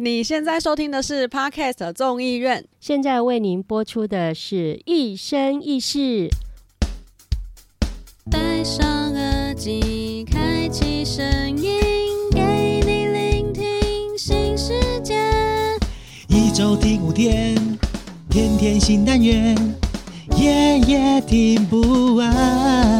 [0.00, 6.30] 你现在收听的是 Podcast 众议院，现在为您播出的是一生一世。
[8.30, 11.26] 戴上耳机，开启声
[11.60, 11.80] 音，
[12.30, 14.72] 给你聆听新世
[15.02, 15.16] 界。
[16.28, 17.56] 一周听五天，
[18.30, 19.56] 天天新单元，
[20.36, 22.97] 夜夜听不完。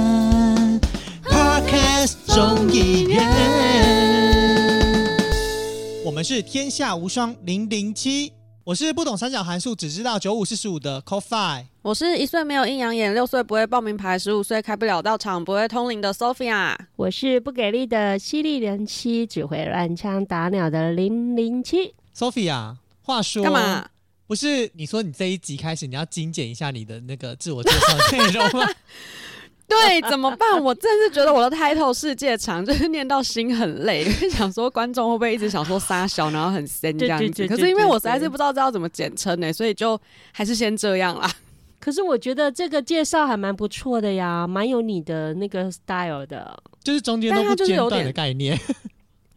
[6.18, 8.32] 们是天下无双零零七，
[8.64, 11.66] 我是不懂三角函数，只知道九五四十五的 CoFi。
[11.80, 16.76] 我是一岁没有阴阳眼，六岁不会报名牌，十五岁开不了道场，不会通灵的 Sophia。
[16.96, 21.94] 我是不给力的犀利人妻，只会乱枪打鸟的零零七。
[22.12, 23.88] Sophia，话说干嘛？
[24.26, 28.68] 不是你说你这一集开始你要精简一下你的那个自我介绍内容吗？
[29.68, 30.62] 对，怎么办？
[30.64, 37.46] 我真是觉得我的 title 世界长，就是念到心很累， 想说观众会不会一直想说撒小，然后很 深这样子。
[37.46, 40.00] 可是因为我实在是不知道这要怎么简称呢，所以就
[40.32, 41.30] 还是先这样啦。
[41.78, 46.58] 可是我觉得这个介绍还蛮不错的呀，蛮有你的那个 style 的。
[46.82, 48.58] 就是中间都不就是有点间断的概念。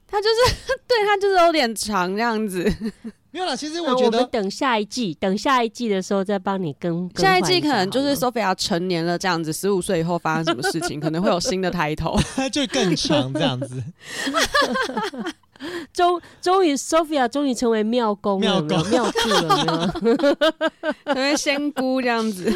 [0.08, 0.56] 他就是
[0.88, 2.74] 对他就是有点长这样子。
[3.32, 7.10] 没有啦，其实那我觉得等下一季，等下一季的时候再帮你更。
[7.16, 12.22] 下一季可能就是 Sophia 成年了这样子，十五岁以后发生什么事情，可能会有新的 title。
[12.52, 13.82] 就更长这样子。
[15.94, 21.16] 终终于 Sophia 终于成为庙公了，有没有庙庙祝了有没有？
[21.16, 22.52] 因为仙姑这样子，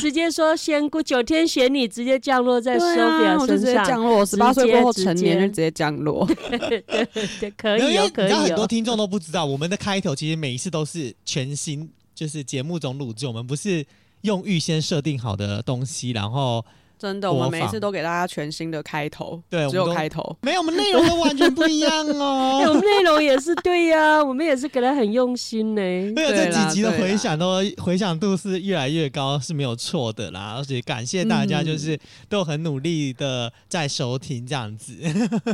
[0.00, 6.26] 直接说仙姑九天玄女直接降落在，Sophia 身上，接降落，十八岁过后成年就直接降落。
[6.50, 8.66] 对，可以哦，没有因为可以哦很多哦。
[8.66, 13.84] 听众都不知道，我们的开头其实每一次都是全新，就是节目中录制，我们不是
[14.22, 16.64] 用预先设定好的东西，然后
[17.02, 20.36] 真的，我每次都给大家全新的开头，对只有开头。
[20.42, 22.74] 没有，我们内容都完全不一样 哎，我哦。
[22.74, 25.80] 们内容也是对呀、我们也是给他很用心呢。
[26.14, 30.54] 没有这几集的回响都回响度是越来越高，是没有错的啦。
[30.56, 31.98] 而且感谢大家，嗯就是
[32.28, 34.94] 都很努力的在收听这样子。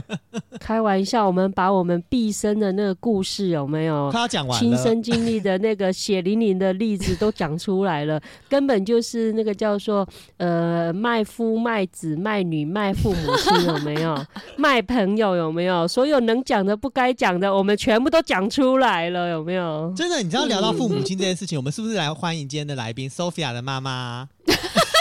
[0.60, 8.20] 开玩笑，我们把我们毕生的那个故事有没有他讲完，亲身经历的那个血淋淋的例子都讲出来了，
[8.50, 10.06] 根本就是那个叫做
[10.36, 14.26] 呃卖夫卖子卖女卖父母亲有没有？
[14.56, 15.86] 卖朋友有没有？
[15.86, 19.92] 所有能讲的不该讲的，我们全部都讲出来了，有没有？
[19.96, 24.28] 真的，你知道聊到父母亲这件事情，我们是不是来欢迎今天的来宾 Sophia 的妈妈？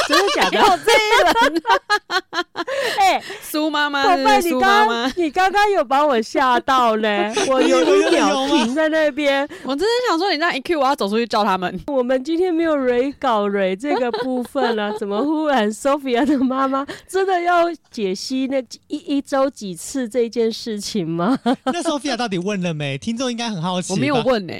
[0.07, 0.57] 真的假的？
[0.59, 1.63] 有这一人，
[2.99, 9.47] 哎、苏妈妈宝贝，你刚你刚刚有把我吓到嘞， 我有一秒停在那边。
[9.63, 11.79] 我真的想说，你这样一 Q，我要走出去叫他们。
[11.87, 21.37] 我们今天没有蕊稿蕊这个部分了，怎么忽然 Sophia 的妈妈真的要解析那一一周几次这件事情吗？
[21.65, 22.97] 那 Sophia 到底问了没？
[22.97, 23.93] 听众应该很好奇。
[23.93, 24.17] 我没有。
[24.27, 24.53] 问呢、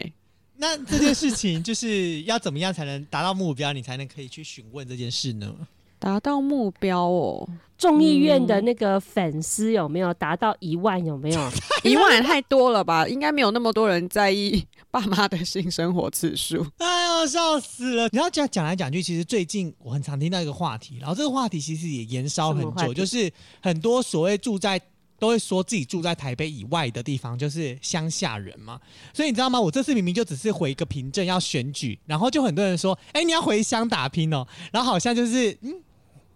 [0.58, 5.54] 那这件事情就是要怎么样才能达到目标，你才能可以去询问这件事呢？
[6.00, 11.04] 达到目标哦，众议院的那个粉丝有没有达到一万？
[11.04, 11.52] 有没有？
[11.84, 13.08] 一万也太多了吧？
[13.08, 16.64] 应该没有那么多人在意爸妈的性生活次数。
[16.78, 18.08] 哎呦，笑死了！
[18.12, 24.80] 然后讲讲来讲去，其实最近我很常听到一个话题，然后这个话题其实也延烧很久，就是很多所谓住在
[25.20, 28.80] 都会说自己住在台北以外的地方，就是乡下人嘛。
[29.14, 29.60] 所以你知道吗？
[29.60, 35.82] 我这次明明就只是回一个凭证要选举，然后就很多人说：“哎、你要回乡打拼哦。”然后好像就是嗯。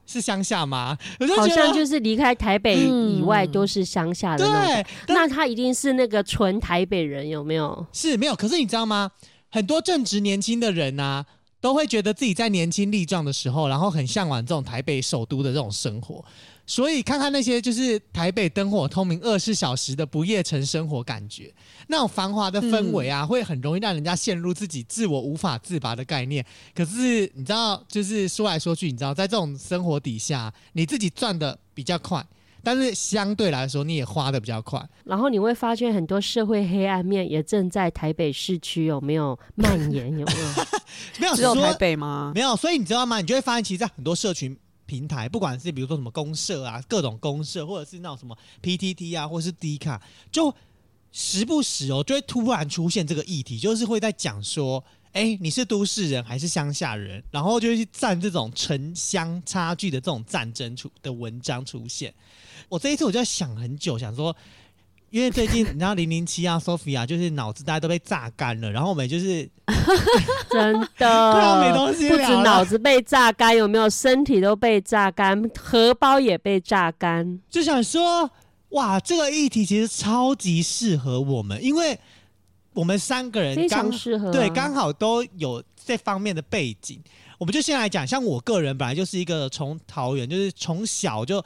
[0.08, 0.98] 是乡下吗？
[1.22, 4.84] 我就好觉得像就是离开台北以外嗯都是乡下的那种。
[5.08, 7.86] 对，那他一定是那个纯台北人，有没有？
[7.94, 8.36] 是没有。
[8.36, 9.10] 可是你知道吗？
[9.50, 11.26] 很多正值年轻的人呐、
[11.62, 16.26] 都会觉得自己在年轻力壮的时候，然后很向往这种台北首都的这种生活。
[16.72, 21.54] 所以看看那些就是台北灯火通明二十四小时的不夜城生活，感觉
[21.88, 26.46] 那种繁华的氛围啊，会很容易让人家陷入自己自我无法自拔的概念。
[26.74, 32.26] 可是你知道，就是说来说去，你知道，在这种生活底下，你自己赚的比较快，
[32.64, 34.82] 但是相对来说你也花的比较快。
[35.04, 40.10] 然后你会发现很多社会黑暗面也正在台北市区有没有蔓延？
[40.18, 40.66] 有没有？
[41.20, 42.32] 没有只有台北吗？
[42.34, 43.20] 没有，所以你知道吗？
[43.20, 44.58] 你就会发现，其实，在很多社群
[44.92, 50.54] 平台，不管是比如说什么公社啊，各种公社，或者是那种什么 PTT 啊，或者是 D 卡，就
[51.14, 54.84] 时不时哦，就会突然出现这个议题，就是会在讲说，
[55.14, 57.24] 哎，你是都市人还是乡下人？
[57.32, 62.14] 然后就会去战这种城乡差距的这种战争出的文章出现。
[62.68, 64.36] 我这一次我就在想很久，想说。
[65.12, 69.48] 因为最近你知道零零七啊， Sophia 就是脑子大家都被榨干了，然后我们就是
[70.50, 77.40] 真快要没的， 东西不止聊了脑子被榨干，有没有身体都被榨干，荷包也被榨干。
[77.50, 78.30] 就想说，
[78.70, 82.00] 哇，这个议题其实超级适合我们，因为
[82.74, 87.02] 我们三个人非刚常适合啊、对刚好都有这方面的背景。
[87.38, 91.44] 我们就先来讲，像我个人本来就是一个从桃园，就是从小就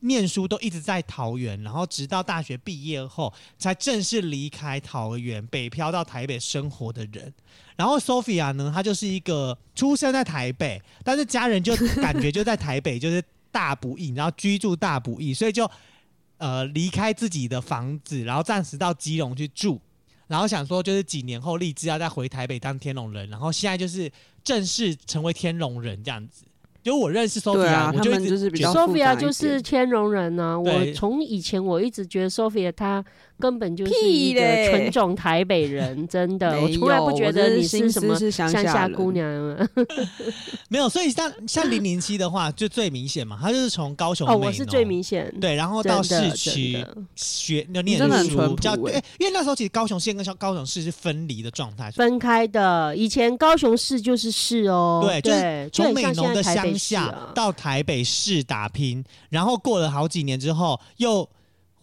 [0.00, 7.32] 念书都一直在桃园，然后直到大学毕业后才正式离开桃园，北漂到台北生活的人。
[7.76, 15.70] 然后 Sophia 呢，她就是一个出生在台北，但是家人就感觉就在台北，就是大不易，然后居住大不易，所以就
[16.38, 19.80] 呃离开自己的房子，然后暂时到基隆去住。
[20.26, 24.10] 然后想说，就是几年后立志要再回台北当天龙人，然后现在就是
[24.42, 26.44] 正式成为天龙人这样子。
[26.86, 33.04] 就我认识 Sophia，、对啊我就一直他们就是比觉得较复杂 Sophia 就是天龙人呢、我从以前我一直觉得 Sophia 她
[33.38, 39.68] 根本就是屁一个嘞纯种台北人，真的，我没从来不有觉得你是什么乡乡下姑娘啊。
[40.68, 40.88] 没有。
[40.88, 46.84] 所以像像零零七的话，就最明显嘛，他就是从高雄哦，美我是最明显，对，然后到市区
[47.14, 52.96] 学就念书，淳比较对欸，因为那时候其实高雄县跟高雄市是分离的状态，分开的。
[52.96, 61.28] 以前高雄市就是市哦，对，就是对，从美浓的乡下啊到台北市打拼，然后过了好几年之后，又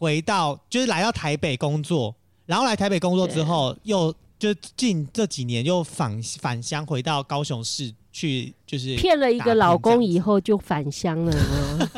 [0.03, 2.13] 回到就是来到台北工作，
[2.45, 11.89] 然后来台北工作之后，又就近这几年又返返乡回到高雄市去，就是骗了一打个老公以后就返乡了呢。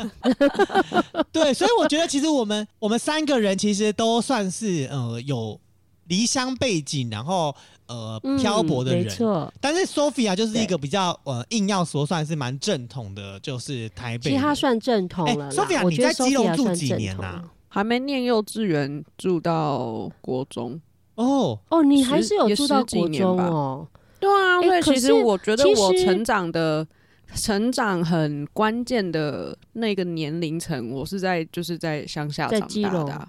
[1.32, 5.60] 对，所以我觉得其实我们我们三个人其实都算是呃有
[6.04, 7.52] 离乡背景，然后
[7.88, 9.02] 呃嗯漂泊的人。
[9.04, 9.52] 没错。
[9.60, 14.30] 但是 Sophia 就是一对个比较呃硬要说算是蛮正统的，就是台北。
[14.30, 15.50] 其实他算正统哎了啦。
[15.50, 17.42] Sophia，你在基隆住几年啊
[17.76, 20.80] 还没念幼稚园，住到国中。
[21.16, 23.86] 哦，哦，你还是有住到国年哦。
[24.18, 26.86] 对啊，所以其实我觉得我成长的
[27.34, 33.28] 成长很关键的那个年龄层，我是在就是在乡下在长大的啊、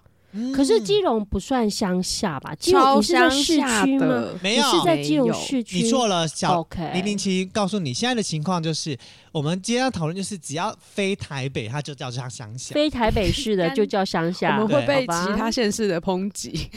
[0.53, 2.53] 可是嗯基隆不算乡下吧？
[2.55, 3.43] 基隆超你是在市
[3.85, 4.25] 区吗？
[4.43, 5.77] 没有你是在基隆市区？
[5.77, 8.97] 你错了，小 OK，零零七告诉你，现在的情况就是，
[9.31, 12.73] 我们今天要讨论就是，只要非台北，它就叫乡乡下。
[12.75, 14.67] 非台北市的 就叫乡下 我。
[14.67, 16.69] 们会被其他县市的抨击。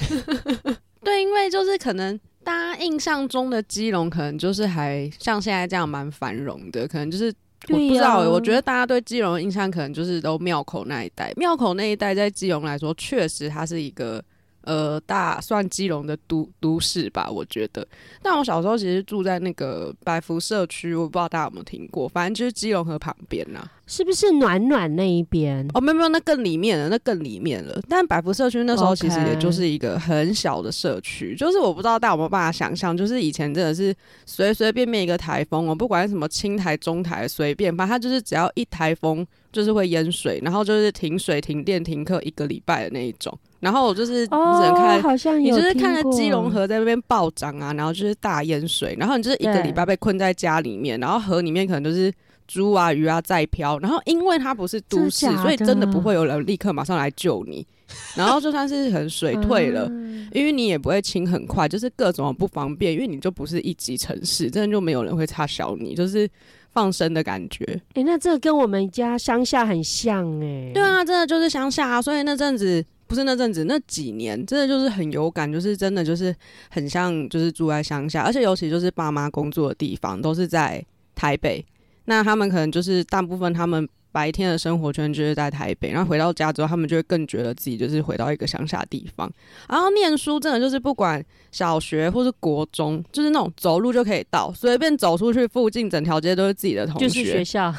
[1.04, 7.32] 对，因为就是可能大家印象中的基隆，可能就是还像现在这样蛮繁荣的，可能就是。
[7.68, 11.32] 我不知道欸、我觉得大家对基隆的印象可能就是都庙口那一带。
[11.36, 14.22] 庙口那一带在基隆来说，确实它是一个
[14.62, 17.86] 呃大算基隆的都都市吧，我觉得。
[18.22, 25.66] 但我小时候其实住在那个百福社区，我不知道大家有没有听过，反正就是基隆河旁边呐、是不是暖暖那一边？
[25.74, 27.80] 哦，没有没有，那更里面了，那更里面了。
[27.88, 33.94] 但百福社区那时候其实也就是一个很小的社区就是我不知道大家有没有办法想象，就是以前真的是
[34.26, 43.36] 随随便便一个台风哦，不管什么青台、中台，随便，反正它就是只要一台风就是会淹水，然后就是停水、停电、停课一个礼拜的那一种。
[43.60, 52.12] 然后我就是你只能看哦，好像你就是看着基隆河在那边暴涨啊，然后就是大淹水，然后你就是一个对礼拜被困在家里面，然后河里面可能就是
[52.48, 57.64] 猪啊鱼啊在漂，然后因为它不是都市所以真的不会有人立刻马上来救你，
[58.16, 59.86] 然后就算是很水退了。
[59.90, 60.28] 嗯。
[60.32, 66.28] 因为你也不会清很快，就是各种不方便，因为你就不是一级城市，真的就没有人会插小你，就是
[66.72, 67.64] 放生的感觉。
[67.94, 76.32] 哎、那这个跟我们家乡下很像哎、对，啊，真的就是乡下啊，所以那阵子不是那阵子，那几年真的就是很有感，就是真的就是
[76.70, 80.80] 很像就是住在乡下，而且尤其就是爸妈工作的地方都是在
[81.16, 81.66] 台北，
[82.04, 89.28] 那他们可能就是大部分他们白天的生活圈就是在台北，然后回到家之后，他们就会更觉得自己就是回到一个乡下地方，
[89.68, 91.20] 然后念书真的就是不管
[91.50, 97.74] 小学或是国中，就是那种走路就可以到，随便走出去附近整条街都是自己的同学，就是学校，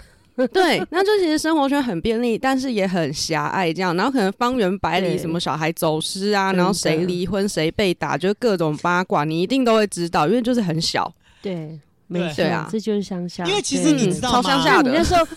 [0.53, 3.95] 对，那就其实生活圈很便利，但是也很狭隘，这样。
[3.95, 11.11] 然后可能方圆百里，什么小孩走失啊，然后谁离婚、谁被打，就各种八卦，你一定都会知道，因为就是很小。
[11.41, 13.45] 对，没对错，啊这就是乡下。
[13.45, 14.41] 因为其实你知道吗？
[14.41, 15.27] 超乡下的那你那时候，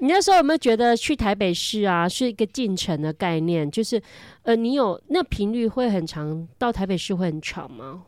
[0.00, 3.70] 你那时候有没有觉得去台北市啊是一个进城的概念？
[3.70, 4.02] 就是，
[4.42, 8.02] 呃，你有那频率会很长，到台北市会很长吗？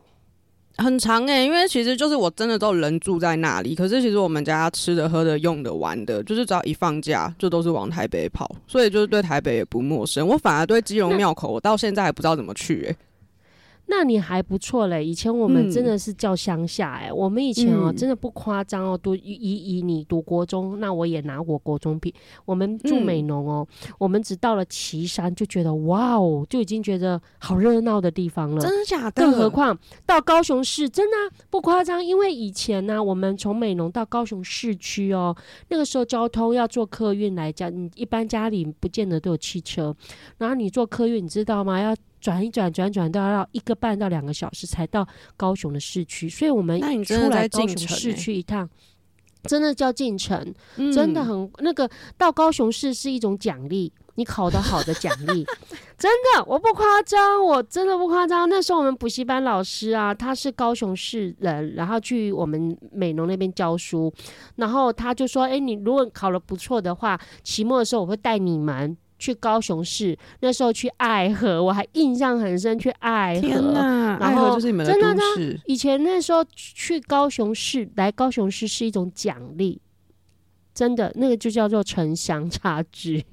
[0.77, 10.27] 很长哎、因为其实就是我真的都人住在那里，可是其实我们家吃的、喝的、用的、玩的，就是只要一放假就都是往台北跑，所以就是对台北也不陌生。
[10.27, 12.95] 我反而对基隆庙口，我到现在还不知道怎么去哎、
[13.87, 15.03] 那你还不错嘞。
[15.03, 22.13] 以前我们嗯真的是叫乡下哎、我们以前哦、嗯真的不夸张哦，读以以以你读国中，那我也拿我国中比。
[22.45, 23.67] 我们住嗯美浓哦，
[23.97, 28.61] 我们只到了岐山就觉得哇哦，就已经觉得好热闹的地方了。
[28.61, 29.11] 真的假的？
[29.11, 35.35] 更何况到高雄市，真的啊、不夸张，因为以前呢、我们从美浓到高雄市区哦，
[35.69, 39.95] 那个时候交通要坐客运来讲，你一般家里不见得都有汽车，
[40.37, 41.79] 然后你坐客运，你知道吗？
[41.79, 41.95] 要
[42.27, 45.07] 转一转转转都要要一个半到两个小时才到
[45.37, 48.69] 高雄的市区，所以我们出来高雄市进城欸区一趟。
[49.43, 55.45] 真的叫进城，嗯真的很那个到高雄市是一种奖励，你考得好的奖励，
[55.97, 58.49] 真的我不夸张，我真的不夸张。
[58.49, 64.13] 那时候我们补习班老师啊，他是高雄市人，然后去我们美农那边教书，
[64.57, 72.77] 然后他就说：“哎、你如果考得不错的话，期末的时候我会带你们。”去高雄市，那时候去爱河，我还印象很深。
[72.77, 79.81] 去爱天河，哪，然后就是你们的真的都市，以前那时候去高雄市，来高雄市是一种奖励，
[80.75, 83.25] 真的，那个就叫做城乡差距。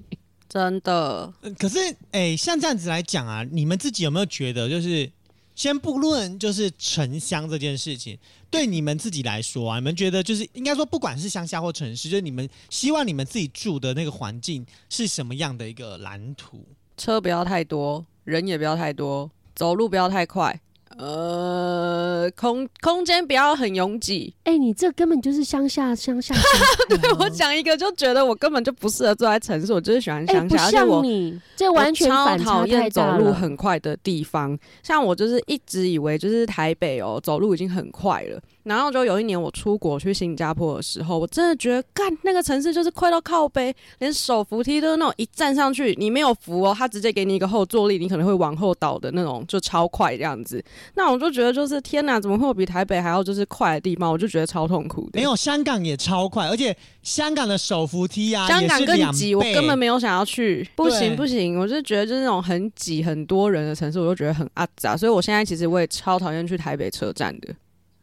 [0.49, 1.33] 真的。
[1.43, 1.79] 呃可是，
[2.13, 5.11] 哎、像这样子来讲啊，你们自己有没有觉得，就是
[5.55, 8.19] 先不论就是城乡这件事情，
[8.51, 16.65] 对你们自己来说啊，你们觉得就是应该说，不管是乡下或城市，就是你们希望你们自己住的那个环境是什么样的一个蓝图？
[16.97, 20.61] 车不要太多，人也不要太多，走路不要太快，
[20.99, 24.35] 呃，空空间不要很拥挤。
[24.45, 26.35] 哎、你这根本就是乡下乡下。
[26.89, 33.25] 对我，讲一个，就觉得我根本就不适合坐在城市，我就是喜欢乡下，像你，这完全超反差讨厌走太大了。
[33.25, 34.57] 路很快的地方。
[34.83, 38.41] 像我就是一直以为就是台北哦，走路已经很快了。
[38.63, 50.65] 然后就有一年我出国去新加坡的时候，我真的觉得干那个城市就是快到靠背，连手扶梯都是那种一站上去你没有扶哦，他直接给你一个后坐力，你可能会往后倒的那种，就超快这样子。
[50.95, 54.13] 那我就觉得就是天哪，怎么会有比台北还要就是快的地方？
[54.13, 55.11] 我就觉得超痛苦的。
[55.15, 60.69] 没有，香港也超快，而且香港的手扶梯啊，香港更挤，我根本没有想要去。
[60.77, 64.97] 不行不行，我就觉得就是那种很挤很多人的城市，我就觉得很阿杂。
[64.97, 67.55] 所以我现在其实我也超讨厌去台北车站的。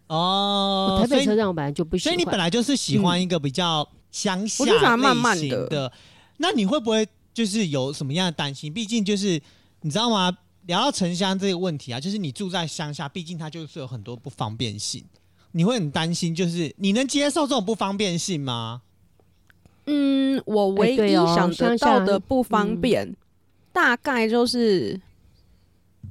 [0.07, 0.99] 哦。
[1.01, 2.13] 台北车站我本来就不喜欢。
[2.13, 5.91] 所以你本来就是喜欢一个比较乡下我就喜欢慢类慢的，
[6.37, 8.73] 那你会不会就是有什么样的担心？
[8.73, 9.41] 毕竟就是
[9.81, 10.31] 你知道吗？
[10.65, 15.03] 聊到城乡这个问题啊，就是你住在乡下，毕竟它就是有很多不方便性，
[15.51, 18.81] 你会很担心，就是你能接受这种不方便性吗？
[19.85, 23.15] 嗯，我唯一想得乡到的不方嗯便，
[23.71, 24.99] 大概就是。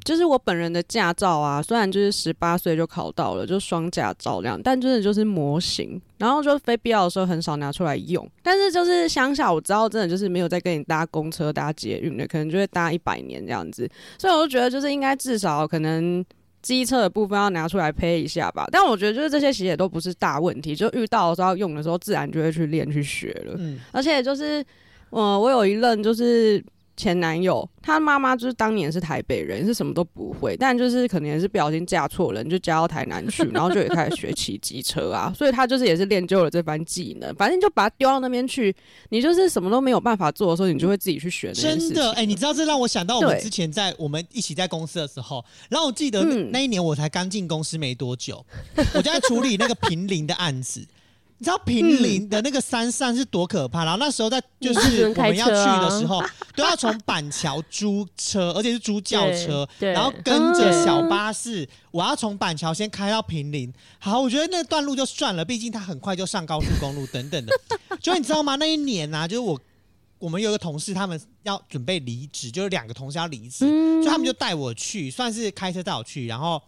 [0.04, 8.28] 就是我本人的驾照啊，虽然就是十八岁就考到了，就双驾照这样，但真的就是模型，然后就非必要的时候很少拿出来用。
[8.42, 13.88] 但是就是乡下，我知道真的就是没有在跟你搭公车、搭捷运的，可能就会搭一百年这样子，
[14.18, 16.24] 所以我就觉得就是应该至少可能
[16.62, 18.66] 机车的部分要拿出来配一下吧。
[18.72, 23.54] 但我觉得就是这些其实也都不是大问题，就遇到的时候要用的时候，自然就会去练去学了。
[23.58, 24.64] 嗯，而且就是，
[25.10, 26.62] 呃，我有一任就是
[27.00, 37.34] 前男友，他妈妈就是当年是台北人，是什么都不会，但就是可能也是不小心嫁错人，就嫁到台南去， 然后就也开始学骑机车啊，所以他就是也是练就了这番技能。
[37.34, 38.74] 反正就把他丢到那边去，
[39.08, 41.52] 你就是什么都没有办法做的时候，你就会自己去学。
[41.52, 48.44] 真的，哎、你知道这让我想到我们之前在我们一起在公司的时候，然后我记得那一年我才刚进公司没多久，
[48.94, 50.86] 我就在处理那个平林的案子。
[51.40, 53.82] 你知道平林的那个山上是多可怕？
[53.82, 56.22] 然后那时候在就是我们要去的时候，
[56.54, 63.72] 都要从板桥租车，而且是租轿车，然后跟着嗯小巴士，我要从板桥先开到平林。
[63.98, 67.52] 好，我觉得那段路就算了，毕竟它很快就上高速公路等等的。
[68.02, 68.56] 就你知道吗？
[68.56, 69.58] 那一年啊，就是我
[70.18, 76.62] 我们有一个同事，他们要准备离职，就是两个同事要离职，嗯所以他们就带我去，算是开车带我去，然后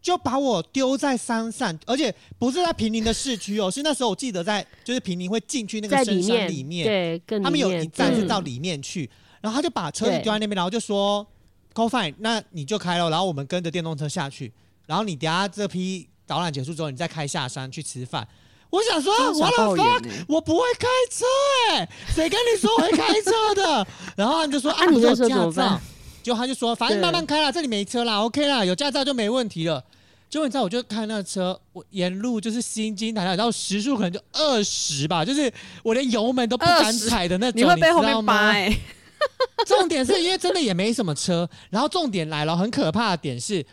[0.00, 9.08] 就把我丢在山上，而且不是在平林的市区哦， 是那时候我记得在就是平林会进去那个深山面，里面，对，更他们有一站是到里面去，
[9.40, 11.26] 然后他就把车子丢在那边，然后就说
[11.72, 14.52] “Go fine”，那你就开了，然后我们跟着电动车下去，
[14.86, 18.26] 然后你等下这批导览结束之后，你再开下山去吃饭。
[18.70, 21.24] 我想说，我的傻爆眼 fuck，欸我不会开车
[21.72, 23.86] 哎、谁跟你说我会开车的？
[24.14, 25.80] 然后他就说啊，你有驾照
[26.28, 29.82] 就他就说反正对慢慢开啦，这里没车啦，OK 啦，有驾照就没问题了。
[30.28, 35.50] 结果你知道，我就开那个车，我沿路就是心惊胆战，然后时速可能就二十吧，就是
[35.82, 38.78] 我连油门都不敢踩的那种，你会被后面扒哎、
[39.66, 43.64] 重点是因为真的也没什么车，然后重点来了，很可怕的点是，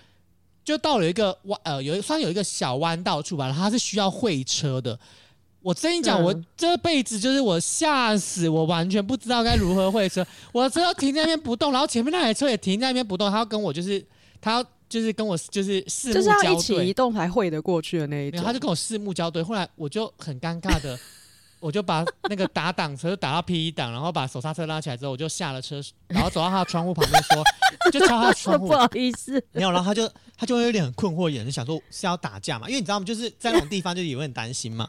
[0.64, 4.98] 就到了一个弯呃，有一算有一个小弯道处吧，然后它是需要会车的。
[5.66, 10.24] 我跟你讲，嗯我这辈子就是我吓死，我完全不知道该如何会车。
[10.52, 14.06] 我的车停在那边不动，然后前面那台车也停在那边不动，他要跟我就是
[14.40, 18.54] 他要就是跟我就是四目就是要交对一起移，动才会得过去的那一种然后他。
[18.54, 20.96] 就跟我四目交对，后来我就很尴尬的，
[21.60, 27.44] 我就把那个打挡车打到 P 一档，然后把手刹车拉起来之后，我就下了车，然后走到他的窗户旁边说，
[27.92, 30.08] 就敲他的窗户 不，好意思，没有，然后他就
[30.38, 33.04] 他就会有点很困惑眼，神想说是要打架嘛，因为你知道吗？
[33.06, 34.88] 就是在那种地方就也会很担心嘛。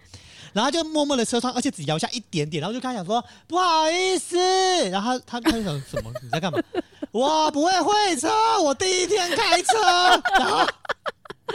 [0.56, 4.38] 然后就默默的车窗，而且只摇下一点点，然后就开始想说不好意思，
[4.88, 6.10] 然后他他他就想什么？
[6.22, 6.58] 你在干嘛？
[7.12, 8.30] 我不会会车，
[8.62, 9.78] 我第一天开车，
[10.38, 10.66] 然后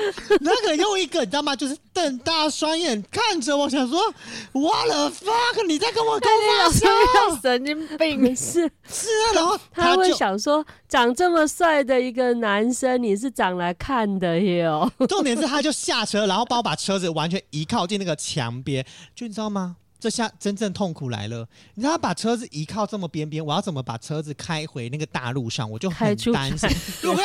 [0.41, 1.55] 那个又一个你知道吗？
[1.55, 3.99] 就是瞪大双眼看着我，想说
[4.53, 5.65] What the fuck？
[5.67, 6.29] 你在跟我开
[6.59, 6.87] 玩笑？
[7.41, 8.35] 神经病没！
[8.35, 14.91] 事，是啊，然后他会就想说，长这么帅的一个男生，你是长来看的哟。
[15.07, 19.75] 重点是他就下车，然后帮我把车子完全移靠近那个墙边，就你知道吗？
[19.99, 25.69] 这下真正痛苦来了，你知道他把车子移靠这么边边，我要怎么把车子开回那个大路上？
[25.69, 26.67] 我就很担心。
[27.03, 27.23] 如果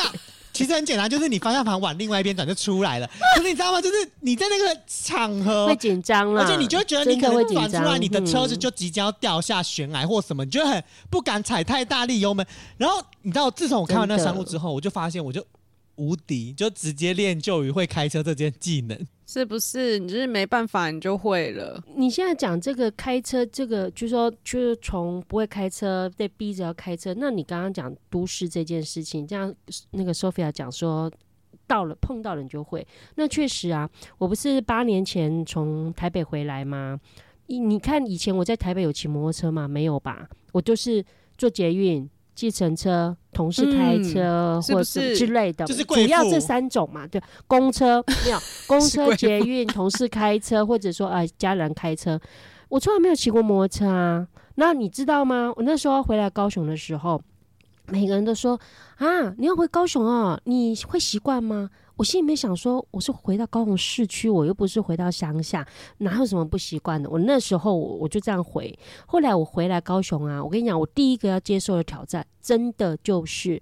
[0.57, 3.07] 其实很简单，就是你方向盘往另外一边转就出来了。
[3.37, 3.81] 可是你知道吗？
[3.81, 12.45] 就是你在那个场合会，紧张了，而且你就会觉得你可能会转出来，你的车子嗯就即将要掉下悬崖或什么，你就会很不敢踩太大力油门。
[12.79, 15.45] 然后你知道，自从我看完那山路之后，我就发现我就
[15.97, 18.99] 无敌，就直接练就于会开车这件技能。
[19.27, 19.99] 是不是？
[19.99, 21.83] 你就是没办法，你就会了。
[21.97, 27.13] 你现在讲这个开车，这个就是说，就是从不会开车被逼着要开车。
[27.19, 29.53] 那你刚刚讲都市这件事情，这样
[29.91, 31.11] 那个 Sophia 讲说，
[31.67, 32.87] 到了碰到了你就会。
[33.17, 37.01] 那确实啊，我不是八年前从台北回来吗？
[37.49, 39.67] 你你看以前我在台北有骑摩托车吗？
[39.67, 40.29] 没有吧？
[40.53, 41.05] 我就是
[41.37, 47.05] 坐捷运、计程车、同事开车、嗯或是之类的，就是主要这三种嘛。
[47.07, 48.39] 对，公车 没有，
[48.69, 52.21] 公车、捷运、同事开车，或者说呃家人开车。
[52.69, 54.29] 我从来没有骑过摩托车啊。
[54.57, 55.53] 那你知道吗？
[55.57, 57.21] 我那时候回来高雄的时候，
[57.87, 58.61] 每个人都说
[58.99, 61.71] 啊，你要回高雄哦，你会习惯吗？
[61.97, 65.67] 我心里面想说，我是回到高雄市区，我又不是回到乡下，
[65.99, 67.09] 哪有什么不习惯的？
[67.09, 68.79] 我那时候我我就这样回。
[69.07, 73.59] 后来我回来高雄啊，我跟你讲，我第一个要接受的挑战，真的就是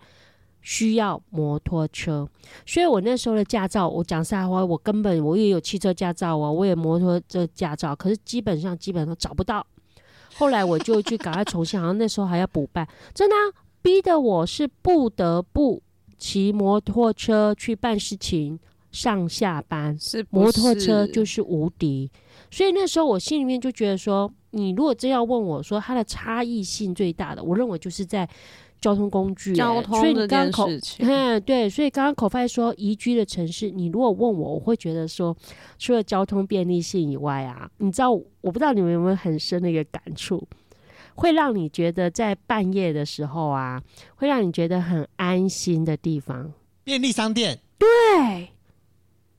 [0.63, 2.29] 需要摩托车。
[2.67, 9.65] 所以我那时候的驾照，我讲实话，我根本我也有汽车驾照啊，我也摩托车驾照，可是基本上基本上找不到。
[10.35, 13.37] 后来我就去赶快重新，好像那时候还要补办，真的、
[13.81, 15.81] 逼得我是不得不
[16.19, 18.59] 骑摩托车去办事情、
[18.91, 19.97] 上下班。
[20.31, 22.11] 摩托车就是无敌，
[22.51, 28.29] 所以那时候我心里面就觉得说，你如果真要问我说它的差异性最大的，我认为就是在
[28.81, 30.69] 交通工具、交欸所以通这件你刚刚口。
[30.99, 35.35] 嗯，对，所以刚刚口发说宜居的城市，你如果问我，我会觉得说，
[35.79, 40.47] 除了交通便利性以外啊，你知道，我不知道你们有没有很深的一个感触，
[41.15, 43.83] 会让你觉得在半夜的时候啊，
[44.17, 46.53] 会让你觉得很安心的地方。
[46.83, 47.87] 便利商店，对，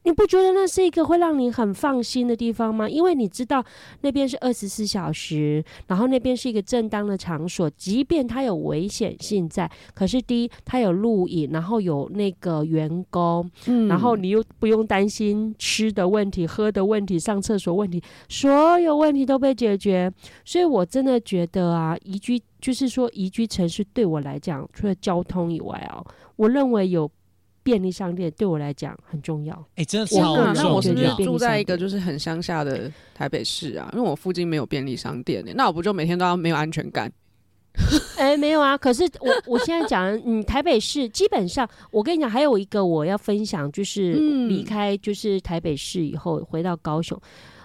[0.05, 2.87] 你不觉得那是一个会让你很放心的地方吗？
[2.87, 3.63] 因为你知道
[4.01, 20.11] 那边是二十四小时，然后那边是一个正当的场所，即便它有危险性在，可是第一，它有录影，然后有那个员工，嗯然后你又不用担心吃的问题、喝的问题、上厕所问题，所有问题都被解决。
[20.45, 26.03] 所以我真的觉得啊，宜居就是说宜居城市对我来讲，除了交通以外啊，
[26.35, 27.09] 我认为有
[27.65, 29.65] 便利商店对我来讲很重要。
[29.73, 31.25] 哎、真的我超那我是不是。
[31.25, 33.89] 住在一个就是很乡下的台北市啊？
[33.93, 37.11] 因为我附近没有便利商店、欸，那我不就每天都要没有安全感？
[38.17, 47.19] 哎，没有啊，可是我我现在讲，嗯，台北市基本上，我跟你讲，还有一个我要分享，就是嗯离开就是台北市以后回到高雄。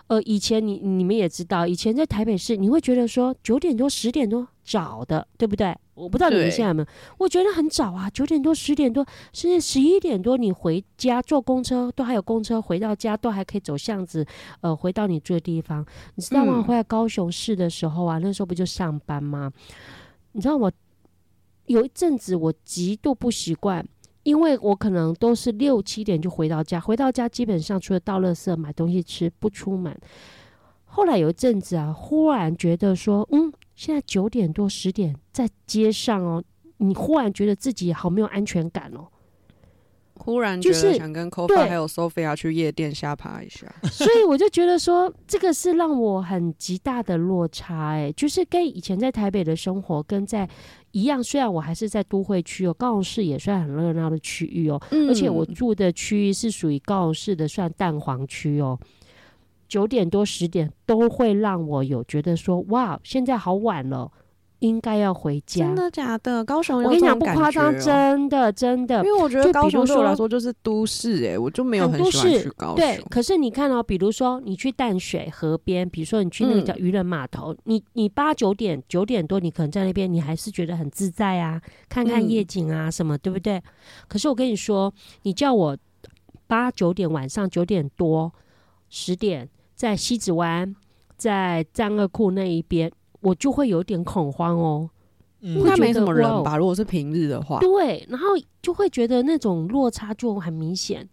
[0.06, 5.76] 呃，以前你你们也知道，以前在台北市，你会觉得说九点多、十点多早的，对不对？
[5.94, 14.24] 我不知道你们现在有没有，我觉得很早啊，九点多、十点多，甚至十一点多，你回家坐公车都还有公车，回到家都还可以走巷子，
[14.60, 15.84] 呃，回到你住的地方。
[16.14, 16.54] 你知道吗？
[16.56, 19.52] 嗯回来高雄市的时候啊，那时候不就上班吗？
[20.32, 20.70] 你知道我
[21.66, 23.84] 有一阵子我极度不习惯，
[24.22, 29.94] 因为我可能都是六七点就回到家，回到家基本上除了倒垃圾、买东西吃，不出门。
[30.84, 36.44] 后来有一阵子啊，忽然觉得说，嗯，现在九点多十点在街上哦，
[36.76, 39.08] 你忽然觉得自己好没有安全感哦。
[40.16, 43.74] 忽然觉就是得想跟 Kofa 对还有 Sophia 去夜店瞎爬一下。
[43.90, 50.46] 所以我就觉得说，这个是让我很极大的落差、哎，就是跟以前在台北的生活跟在
[50.90, 58.78] 一样，虽然我还是在都会区哦，高雄市也算很热闹的区域哦，而且我住的区域是属于高雄市的算蛋黄区哦。
[59.70, 64.10] 九点多十点都会让我有觉得说，哇，现在好晚了，
[64.58, 65.74] 应该要回家真。
[65.76, 66.44] 的假的？
[66.44, 69.04] 高雄有我跟你讲，不夸张，真的真的因。
[69.04, 73.00] 为我觉得高雄对我来说说就是都市、欸，我就没有很喜欢市去高对，。
[73.08, 83.62] 可是你看哦，比如说你去淡水河边，比如说你去那个嗯叫渔人码头，你你八九点九点多，你可能在那边，你还是觉得很自在啊，看看嗯夜景啊什么，对不对？
[84.08, 85.78] 可是我跟你说，你叫我
[86.48, 88.32] 八九点晚上九点多
[88.88, 89.48] 十点
[89.80, 90.76] 在西子湾，
[91.16, 94.90] 在战二库那一边，我就会有点恐慌哦。
[95.40, 96.58] 嗯应该没什么人吧？
[96.58, 98.26] 如果是平日的话，对，然后
[98.60, 101.08] 就会觉得那种落差就很明显。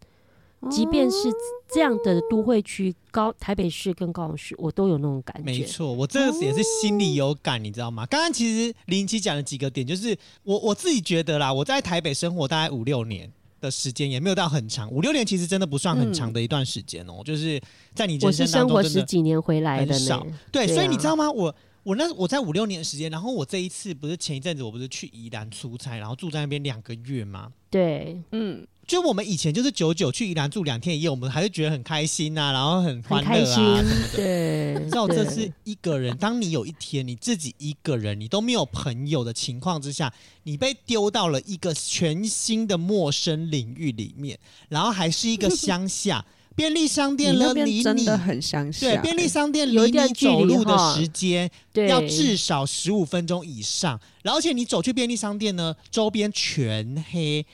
[0.69, 1.29] 即便是
[1.73, 5.43] 这样的都会区，高台北市跟高雄市，我都有那种感觉。
[5.43, 8.05] 没错，我这个也是心里有感，你知道吗？
[8.07, 13.31] 刚刚其实林奇讲了几个点，就是我我自己觉得啦，我在台北生活大概五六年
[13.67, 17.61] 的时间，也没有到很长，五六年其实真的不算很长的一段时间哦、就是
[17.93, 20.39] 在你我是人生活中真的十几年回来的很少呢。
[20.51, 21.29] 对，对所以你啊知道吗？
[21.29, 21.53] 我
[21.83, 27.51] 我那我在五六年的时间，然后我这一次不是前一阵子我不是去宜兰出差，然后住在那边两个月吗？
[27.69, 33.89] 对，嗯，就我们以前就是九九去宜兰住两天一夜，我们还是觉得很开心呐、然后很欢乐啊什么，的。
[34.15, 51.51] 对， 道这是一个人，当你有一天你自己一个人，你都没有朋友的情况之下，你被丢到了一个全新的陌生领域里面，然后还是一个乡下便利商店你那了，离你真的很乡下、对便利商店有离你走路的哈时间，
[51.89, 57.45] 要至少十五分钟以上，而且你走去便利商店呢，周边全黑。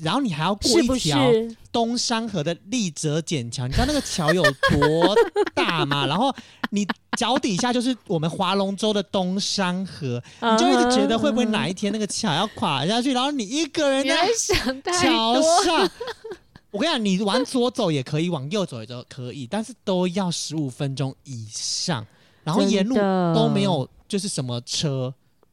[0.00, 1.18] 然后你还要过一条？
[1.72, 5.16] 东山河的立泽剪桥，你知道那个桥有多
[5.54, 6.04] 大吗？
[6.06, 6.30] 然后
[6.68, 14.28] 你脚底下就是我们划龙舟的东山河，你就一直觉得会不会哪一天那个桥要垮下去，然后你一个人在
[15.00, 15.90] 桥上。
[16.70, 22.06] 我跟你讲，你往左走也可以，往右走也都可以，但是都要十五分钟以上，
[22.44, 22.96] 然后沿路
[23.34, 25.12] 都没有就是什么车，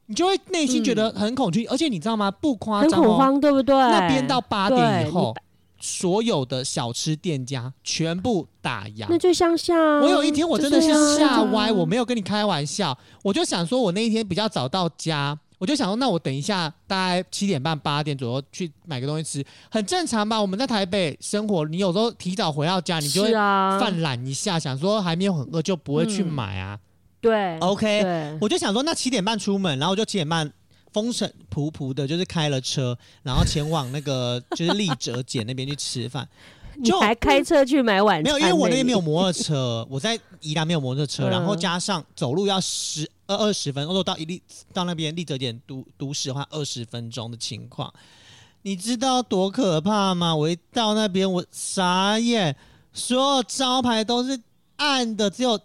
[0.09, 1.65] 你就会内心觉得很恐惧。
[1.67, 2.31] 而且你知道吗？
[2.31, 3.75] 不夸很张哦，恐慌，对不对？
[3.75, 5.35] 那边到八点以对后，
[5.79, 9.17] 所有的小吃店家全部打烊那。
[9.19, 10.01] 就乡下啊。
[10.01, 20.41] 我有一天我真的是就是吓歪，啊我没有跟你开玩笑，我就想说，我那一天比较早到家，我就想说，那我等一下大概七点半八点左右去买个东西吃，很正常吧？
[20.41, 26.79] 我们在台北生活，你有时候提早回到家，你就会是啊，犯懒一下，想说还没有很饿就不会去嗯买啊。
[27.21, 30.51] 对 OK，对，我就想说，那七点半出门，然后我就七点半
[30.91, 36.27] 风尘仆仆的，就是开了车，然后前往那个就是立泽姐那边去吃饭。
[36.81, 38.23] 你就还开车去买晚餐？
[38.23, 44.41] 没有，因为我那边没有摩托车，我在宜兰没有摩托车，嗯 然后加上走路要十二二十分钟，如果到一立
[44.73, 47.93] 到那边立泽点都都市的话，二十分钟的情况，
[48.61, 50.33] 你知道多可怕吗？
[50.33, 52.55] 我一到那边，我傻眼，
[52.93, 54.39] 所有招牌都是
[54.77, 55.59] 暗的，只有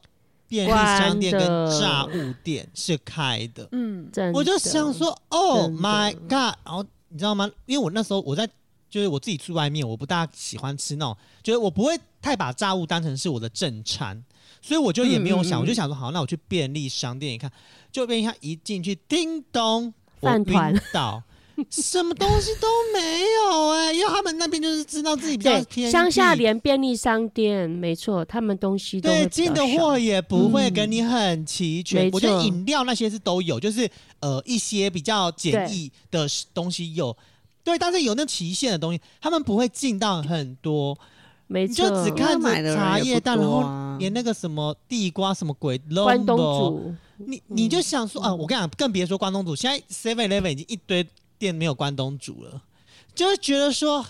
[0.55, 1.41] 便利商店跟
[1.81, 3.69] 炸物店是开的。
[3.73, 6.57] 嗯，我就想说，Oh my god！
[6.65, 7.51] 然后你知道吗？
[7.67, 8.49] 因为我那时候我在，
[8.89, 14.23] 就是我自己住外面，我不大喜欢吃那种，就是我不会太把炸物当成是我的正餐，
[14.63, 17.51] 所以我就也没有想，嗯嗯嗯我就想说，好，那我去便利商店一看，
[17.91, 21.23] 就便利商一进去，叮咚，我晕倒。
[21.71, 32.05] 什么东西都没有哎、因为他们那边就是知道自己比较偏乡下连便利商店，没错，他们东西都对，进的货也不会嗯给你很齐全。
[32.05, 33.89] 没我觉得饮料那些是都有，就是
[34.21, 37.17] 呃一些比较简易的东西有，
[37.63, 40.99] 对，但是有那期限的东西，他们不会进到很多，
[41.47, 41.89] 没错。
[41.89, 46.95] 就，只看着茶叶蛋，然后连那个什么地瓜什么鬼关东煮。
[47.19, 51.07] 你你就想说啊，我跟你讲，更别说关东煮，现在 Seven Eleven 已经一堆
[51.39, 52.63] 店没有关东煮了，
[53.15, 54.05] 就是觉得说，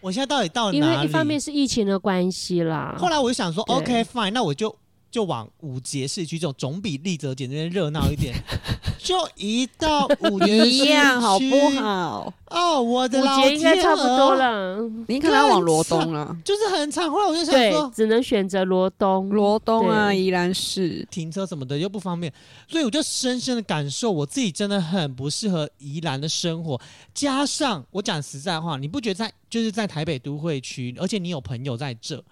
[0.00, 0.92] 我现在到底到因哪里？
[0.94, 4.74] 因为一方面是疫情的关系啦，后来我就想说，OK fine，那我就
[5.10, 8.34] 就往五节市区这种总比立泽姐那边热闹一点，
[8.98, 11.70] 就一到五节市一样好不？
[11.80, 12.32] 好？
[12.46, 14.78] 哦，我的五老节应该天差不多，了。
[15.06, 17.10] 你可能要往罗东了， 就是很长。
[17.10, 19.28] 后来我就想对说，，只能选择罗东。
[19.30, 21.06] 罗东啊，宜兰市。
[21.10, 22.32] 停车什么的又不方便，
[22.68, 26.80] 所以我就深深的感受我自己真的很不适合宜兰的生活。
[27.14, 32.22] 加上我讲实在话，你不觉得在就是在台北都会区，而且你有朋友在这，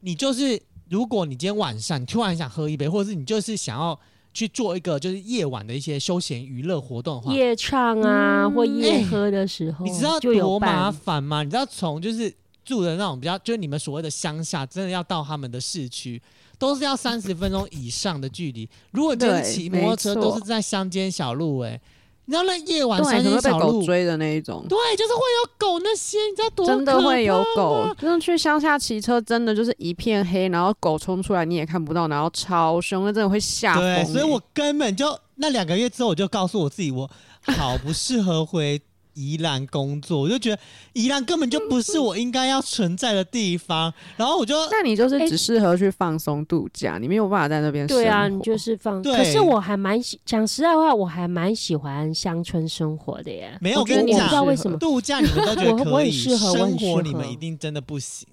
[0.00, 3.98] 你就是如果你今天晚上你突然想喝一杯，或者是你就是想要
[4.32, 10.90] 去做一个就是夜晚的一些休闲娱乐活动的话，夜唱啊，嗯或夜哎喝的时候，你知道多麻。
[10.90, 11.42] 烦吗？
[11.42, 12.32] 你知道从就是
[12.64, 16.20] 住的那种比较，就是你们所谓的乡下，真的要到他们的市区，
[16.58, 18.68] 都是要三十分钟以上的距离。
[18.92, 21.80] 如果真的骑摩托车，都是在乡间小路、哎，
[22.28, 27.96] 你知道那夜晚可能会被间小路，狗追的那一种，对，就是会有狗那些，你知道多真的会有狗吗。
[27.98, 34.04] 就是去乡下骑车，真的就是一片黑，然后狗冲出来你也看不到，然后超凶，那真的会吓疯欸。
[34.04, 37.10] 对，所以我根本就那两个月之后，我就告诉我自己，我
[37.40, 38.78] 好不适合回
[39.18, 40.58] 宜兰工作，我就觉得
[40.92, 43.92] 宜兰根本就不是我应该要存在的地方。
[44.16, 47.84] 然后我就那你就是哎只适合去放松度假，你没有办法在那边。
[47.88, 49.02] 对啊，你就是放。
[49.02, 53.58] 对可是我还蛮喜，讲实在话，我还蛮喜欢乡村生活的耶。
[53.60, 54.78] 没有我跟你讲知道为什么。
[54.78, 58.28] 度假你们都觉得我我可以， 很适合我生活你们一定真的不行。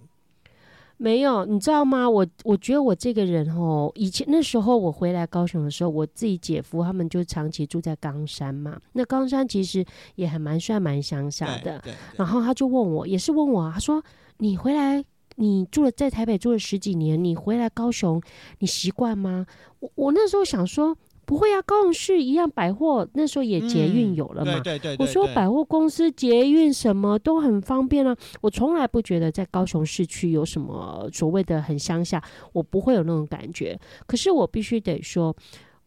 [0.97, 2.09] 没有，你知道吗？
[2.09, 8.79] 我我觉得我这个人哦，以前那时候我回来高雄的时候，我自己姐夫他们就长期住在冈山嘛。
[8.93, 11.81] 那冈山其实也还蛮算蛮乡下的。
[12.15, 14.03] 然后他就问我，也是问我，他说
[14.39, 15.03] ：“你回来，
[15.35, 18.21] 你住了在台北住了十几年，你回来高雄，
[18.59, 19.45] 你习惯吗？”
[19.79, 20.97] 我我那时候想说。
[21.25, 24.59] 不会啊，高雄市一样百货那时候也捷运有了嘛？
[24.59, 33.79] 对对我说百货公司捷运什么都很方便啊，我从来不觉得在高雄市区有什么所谓的很乡下，我不会有那种感觉。
[34.05, 35.35] 可是我必须得说。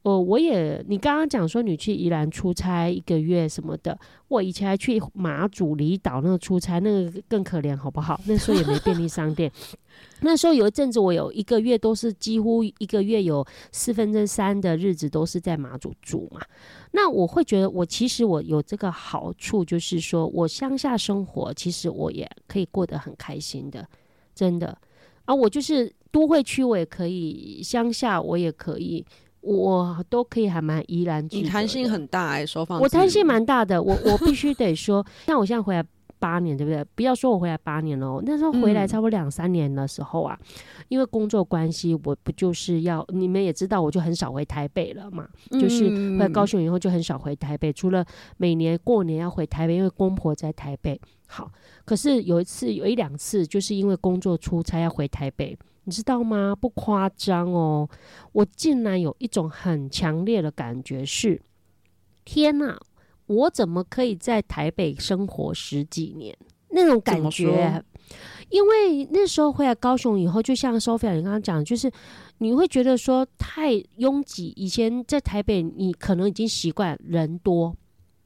[0.08, 8.18] 哦，我也，你刚刚讲说你去宜兰出差一个月什么的，我以前还去马祖离岛那个出差，那个更可怜，好不好？
[8.24, 9.52] 那时候也没便利商店，
[10.22, 16.40] 那时候有一阵子，我有一个月都是几乎一个月有四分之三的日子都是在马祖住嘛。
[16.92, 23.86] 那我会觉得，我其实我有这个好处，就是说我乡下生活，其实我也可以过得很开心的，
[24.34, 24.78] 真的。
[25.26, 29.04] 啊，我就是都会区，我也可以；乡下我也可以。
[29.48, 35.82] 我都可以还蛮怡然自得，你弹性很大哎，收放我弹性蛮大的，我我必须得 说，像我现在回来
[36.18, 36.84] 八年，对不对？
[36.94, 40.38] 不要说我回来八年了，那时候回来差不多两三年的时候啊，
[40.88, 48.04] 因为工作关系，我不就是要你们也知道，我就很少回台北了嘛，就是回来高雄以后就很少回台北，除了
[48.36, 51.00] 每年过年要回台北，因为公婆在台北。
[51.26, 51.50] 好，
[51.84, 55.56] 可是有一次有一两次，就是因为工作出差要回台北。
[55.88, 56.54] 你知道吗？
[56.54, 57.88] 不夸张哦，
[58.32, 61.40] 我竟然有一种很强烈的感觉是：
[62.26, 62.78] 天哪，
[63.24, 66.36] 我怎么可以在台北生活十几年？
[66.72, 67.82] 那种感觉，
[68.50, 71.90] 因为那时候回来高雄以后，就像 Sophia 你刚刚讲，就是
[72.36, 74.52] 你会觉得说太拥挤。
[74.56, 77.74] 以前在台北，你可能已经习惯人多、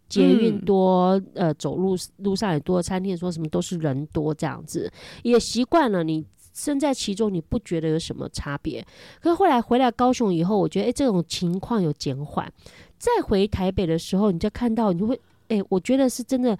[0.08, 6.26] 捷运多，呃，走路路上也多，餐厅说什么都是人多这样子，也习惯了你。
[6.52, 8.84] 身在其中，你不觉得有什么差别？
[9.20, 12.50] 可是后来回来高雄以后，我觉得诶，这种情况有减缓。
[12.98, 16.56] 再回台北的时候，你就看到，你就会诶，我觉得是真的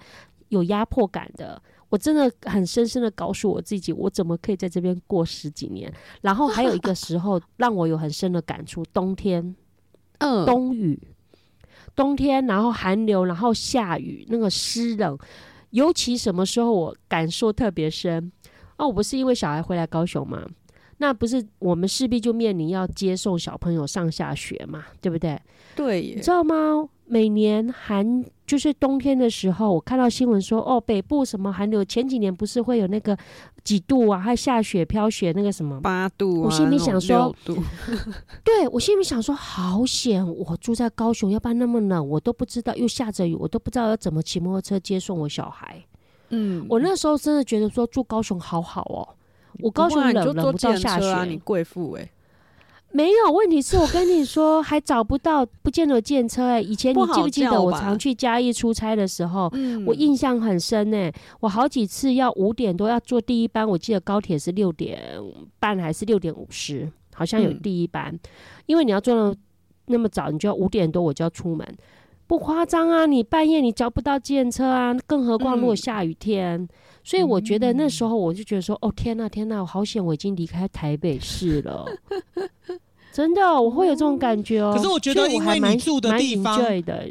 [0.49, 1.61] 有压迫感的。
[1.89, 5.93] 我真的很深深的告诉我自己，我怎么可以在这边过十几年？
[6.21, 9.55] 然后还有一个时候让我有很深的感触：冬天，
[10.17, 10.99] 嗯，冬雨，
[11.95, 15.15] 冬天，然后寒流，然后下雨，那个湿冷，
[15.69, 18.31] 尤其什么时候我感受特别深？
[18.77, 20.45] 哦，我不是因为小孩回来高雄嘛？
[20.97, 24.85] 那不是我们势必就面临要接送小朋友上下学嘛？
[25.01, 25.39] 对不对？
[25.75, 26.87] 对，你知道吗？
[27.05, 33.17] 每年寒就是冬天的时候，我看到新闻说，哦，北部什么寒流，前几年不是会有那个
[33.63, 36.43] 几度啊，还下雪飘雪那个什么八度？
[36.43, 37.57] 我心里想说，度
[38.43, 40.25] 对我心里想说，好险！
[40.25, 45.83] 我住在高雄，要不然那么冷，我都不知道又下着雨，我都不知道要怎么骑摩托车接送我小孩。
[46.33, 49.07] 嗯，我那时候真的觉得说住高雄好好哦，
[49.59, 52.09] 我高雄冷冷不到下雪，你贵妇哎，
[52.91, 56.61] 没有问题是我跟你说还找不到，不见得见车哎。
[56.61, 59.51] 以前你记不记得我常去嘉义出差的时候，
[59.85, 64.99] 我印象很深哎，我好几次要五点多要坐第一班，我记得高铁是六点
[65.59, 68.17] 半还是六点五十，好像有第一班，
[68.65, 69.35] 因为你要坐那
[69.85, 71.67] 那么早，你就要五点多我就要出门。
[72.33, 73.05] 不夸张啊！
[73.05, 76.67] 你半夜你找不到电车啊，更何况如果下雨天。
[77.03, 81.85] 所以我觉得那时候我就觉得说，哦天呐天呐，我好险我已经离开台北市了，
[83.13, 84.73] 真的我会有这种感觉哦。
[84.75, 86.59] 可是我觉得，因为你住的地方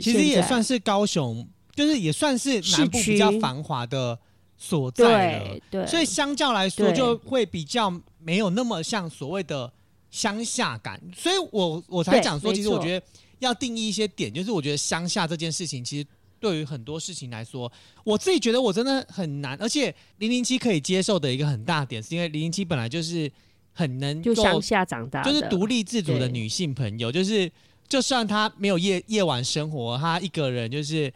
[0.00, 4.18] 其实也算是高雄，就是也算是南部比较繁华的
[4.56, 5.60] 所在了。
[5.70, 9.72] 对，所以相较来说就会比较没有那么像所谓的
[10.10, 11.00] 乡下感。
[11.14, 13.06] 所以我我才讲说，其实我觉得。
[13.42, 16.06] 要定义一些点，就是我觉得乡下这件事情，其实
[16.40, 17.70] 对于很多事情来说，
[18.04, 19.56] 我自己觉得我真的很难。
[19.60, 23.30] 而且零零七可以接受的一个很大点，是因为零零七本来就是
[23.72, 27.10] 很能就乡下长大，就是独立自主的女性朋友。
[27.10, 27.50] 就是
[27.88, 31.12] 就算她没有夜夜晚生活，她一个人就是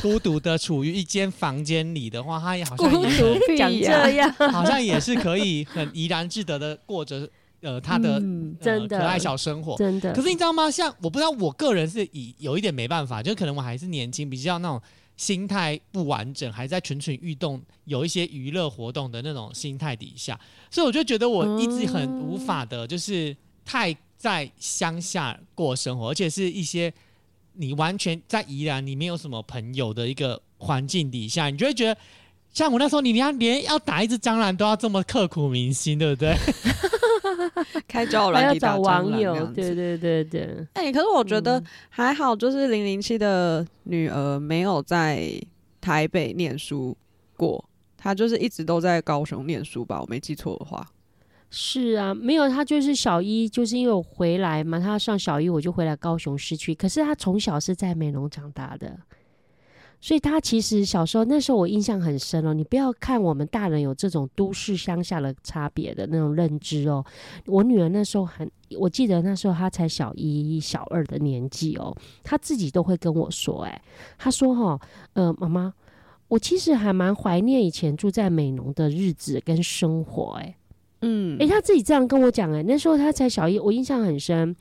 [0.00, 7.28] 孤独的处于一间房间里的话，她也好像也讲这样，好像也是可以很怡然自得的过着。
[7.62, 10.12] 呃，他的嗯真的可爱小生活，真的。
[10.14, 10.70] 可是你知道吗？
[10.70, 14.80] 像我不知道，我个人是以有一点没办法，就可能我还是年轻，比较那种
[15.16, 26.90] 心态不完整，还在蠢蠢欲动，有一些娱乐活动的那种心态底下，所以我就觉得我一直很无法的，就是太在乡下过生活，而且是一些
[27.52, 32.00] 你完全在宜兰，你没有什么朋友的一个环境底下，你就会觉得，
[32.54, 36.34] 像我那时候，你连连要打一只蟑螂都要这么刻苦铭心，对不对？
[37.88, 40.66] 开交软要找网友，对对对对。
[40.74, 45.30] 哎，可是我觉得还好，就是零零七的女儿没有在
[45.80, 46.96] 台北念书
[47.36, 47.64] 过，
[47.96, 50.00] 她就是一直都在高雄念书吧？
[50.00, 50.86] 我没记错的话。
[51.52, 56.72] 是啊，没有她就是小一，就是因为我回来嘛，他上小一我就回来高雄市区。
[56.74, 58.96] 可是她从小是在美浓长大的，
[60.00, 62.54] 所以他其实小时候那时候我印象很深哦。
[62.54, 67.04] 你不要看我们大人有这种都市乡下的差别的那种认知哦。
[67.46, 73.82] 我女儿那时候很，我记得那时候她才小一、小二的年纪哦，她自己都会跟我说：“哎，
[74.16, 74.80] 她说哈，
[75.12, 75.74] 呃，妈妈，
[76.28, 80.54] 我其实还蛮怀念以前住在美浓的日子跟生活。”哎。
[81.02, 84.54] 嗯，诶，他自己这样跟我讲，诶，那时候他才小一，我印象很深。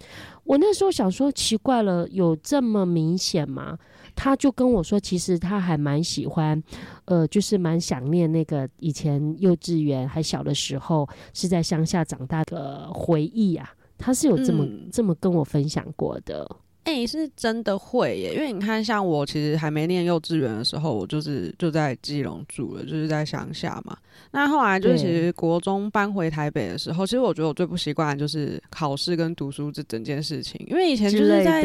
[0.45, 3.77] 我那时候想说，奇怪了，有这么明显吗？
[4.21, 6.61] 他就跟我说，其实他还蛮喜欢，
[7.05, 13.71] 呃，就是蛮想念那个以前幼稚园还小的时候，是在乡下长大的回忆啊。
[13.97, 16.45] 他是有这么这么跟我分享过的。
[16.89, 23.95] 哎，是真的会耶，因为你看，像我其实还没念幼稚园的时候，我就是就在基隆住了，就是在乡下嘛。
[24.31, 31.61] 那后来就是其实国中搬回台北的时候，其实我觉得我最不习惯的就是考试跟读书这整件事情，因为以前就是在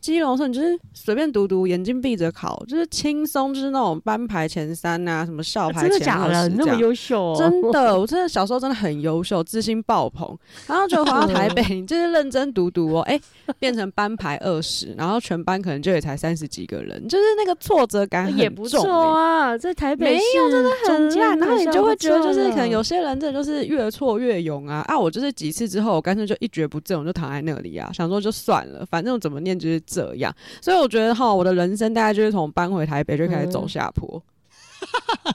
[0.00, 10.36] 基隆时候，你就是随便读读，眼睛闭着考，就是轻松，就是那种班排前三啊，什么校排前二十，那么优秀，真的， 我真的小时候真的很优秀，自信爆棚。
[10.66, 13.20] 然后就回到台北，你就是认真读读哦，哎，
[13.58, 14.37] 变成班排。
[14.38, 19.56] 二十，然后全班可能就也才三十几个人，就是那个挫折感也不错啊。
[19.56, 24.98] 在台北没有真的很烂，然后你就会觉得就是可能有些人真的就是越挫越勇啊啊！
[24.98, 30.34] 我就是几次之后，我干脆就一蹶不振，我就躺在那里啊，想说就算了，反正我怎么念就是这样。
[30.60, 34.22] 所以我觉得哈，我的人生大概就是从搬回台北就开始走下坡。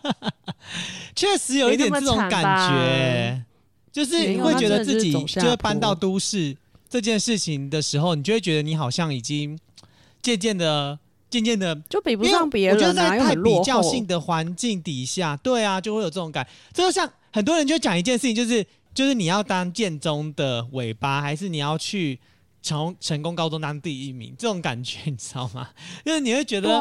[1.15, 3.43] 确实有一点这种感觉，
[3.91, 6.55] 就是会觉得自己就会搬到都市。
[6.93, 9.57] 这件事情的时候，你就会觉得你好像已经
[10.21, 16.47] 渐渐的、渐渐的就比不上别人，我觉得在太比较性的环境底下，对啊，就会有这种感。
[16.71, 22.19] 这就像很多人就讲一件事情，就是就是你要当建中的尾巴，还是你要去
[22.61, 24.35] 从成功高中当第一名？
[24.37, 25.69] 这种感觉你知道吗？
[26.05, 26.79] 因 为你会觉得，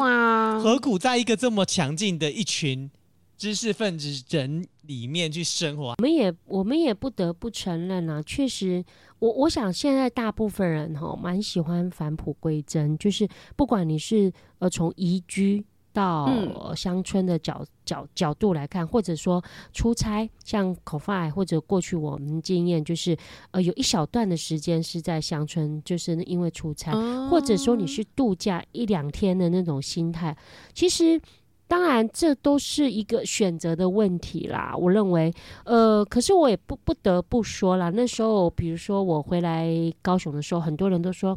[0.61, 2.87] 何苦在一个这么强劲的一群
[3.35, 5.95] 知识分子人里面去生活？
[5.97, 8.85] 我们也我们也不得不承认啊，确实。
[9.23, 16.29] 我我想现在大部分人哈蛮喜欢返璞归真，就是不管你是呃从移居到
[16.75, 23.15] 乡村的角角角度来看，或者说出差，像 CoFi 或者过去我们经验就是
[23.51, 26.91] 呃有一小段的时间是在乡村，就是因为出差，
[27.29, 30.35] 或者说你是度假一两天的那种心态，
[30.73, 31.21] 其实。
[31.67, 34.75] 当然，这都是一个选择的问题啦。
[34.77, 35.33] 我认为，
[35.65, 37.89] 呃，可是我也不不得不说啦。
[37.89, 39.67] 那时候，比如说我回来
[40.01, 41.35] 高雄的时候，很多人都说：“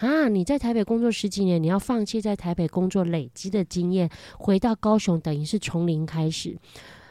[0.00, 6.58] 啊，你在台北工作十几年，你要放弃在台北工作累积的经验，回到高雄，等于是从零开始。”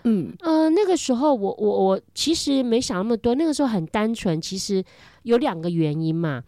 [0.04, 4.40] 嗯呃，那个时候我我我其实没想那么多，那个时候很单纯。
[4.40, 4.84] 其实
[5.24, 6.44] 有两个原因嘛。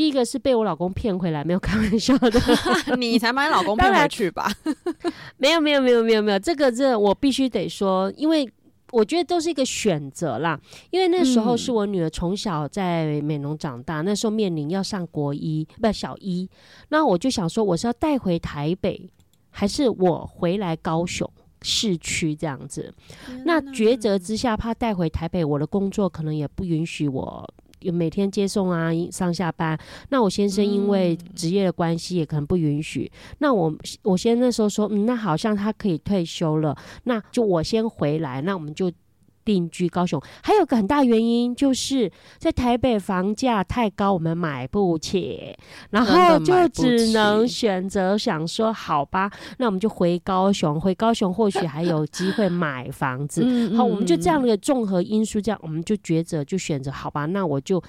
[0.00, 2.40] 第一个是被我老公骗回来，没有开玩笑的，
[2.96, 4.50] 你才把你老公骗回去吧？
[5.36, 8.50] 没有没有没有没有没有，这个这我必须得说，因为
[8.92, 10.58] 我觉得都是一个选择啦。
[10.88, 16.48] 因为那时候是我女儿从小在美浓长大，那时候面临要上国一不小一，
[16.88, 19.06] 那我就想说，我是要带回台北，
[19.50, 22.90] 还是我回来高雄市区这样子？
[23.44, 27.54] 那抉择之下，怕带回台北，我的工作可能也不允许我。
[27.80, 29.78] 有每天接送啊，上下班。
[30.08, 33.10] 那我先生因为职业的关系，也可能不允许。
[33.38, 38.40] 那我我先那时候说，嗯，那好像他可以退休了，那就我先回来。
[38.42, 38.90] 那我们就。
[39.50, 42.08] 定居高雄，还有个很大原因，就是
[42.38, 45.52] 在台北房价太高，我们买不起，
[45.90, 53.42] 然后就只能选择想说，好吧，那我们就回高雄，回高雄或许还有机会买房子。
[53.76, 57.82] 好，我们就这样的综合因素，这样我们就抉择，就选择好吧，那我就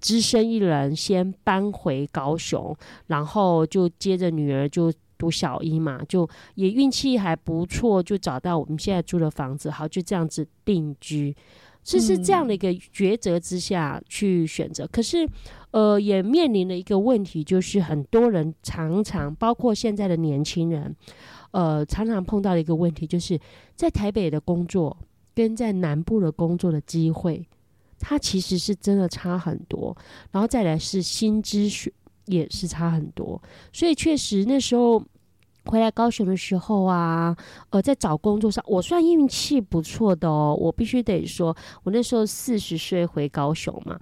[0.00, 4.92] 只身一人先搬回高雄，然后就接着女儿就。
[5.18, 11.36] 读小一嘛，就也运气还不错，就找到我们现在住的房子，好就这样子定居，
[11.82, 14.86] 这是这样的一个抉择之下去选择。
[14.86, 15.28] 可是，
[15.72, 20.94] 呃，也面临了一个问题，就是很多人常常，包括现在的年轻人，
[21.50, 23.38] 呃，常常碰到的一个问题，就是
[23.74, 24.96] 在台北的工作
[25.34, 27.44] 跟在南部的工作的机会，
[27.98, 29.96] 它其实是真的差很多。
[30.30, 31.68] 然后再来是薪资。
[32.28, 33.42] 也是差很多，
[33.72, 35.02] 所以确实那时候
[35.68, 37.36] 回来高雄的时候啊，
[37.70, 40.56] 呃，在找工作上，我算运气不错的哦。
[40.58, 41.54] 我必须得说，
[41.84, 44.00] 我那时候四十岁回高雄嘛，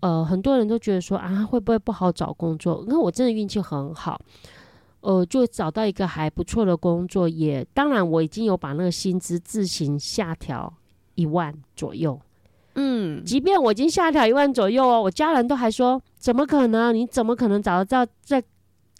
[0.00, 2.82] 呃，很多人都觉得说啊，会不会不好找工作？
[2.88, 4.18] 因为我真的运气很好，
[5.00, 10.72] 呃，就找到一个还不错的工作，也当然我已经有把那个薪资自行下调
[11.14, 12.18] 一万左右。
[12.74, 16.94] 嗯，即便我已经下调一万左右哦，我家人都还说怎么可能？
[16.94, 18.42] 你怎么可能找得到在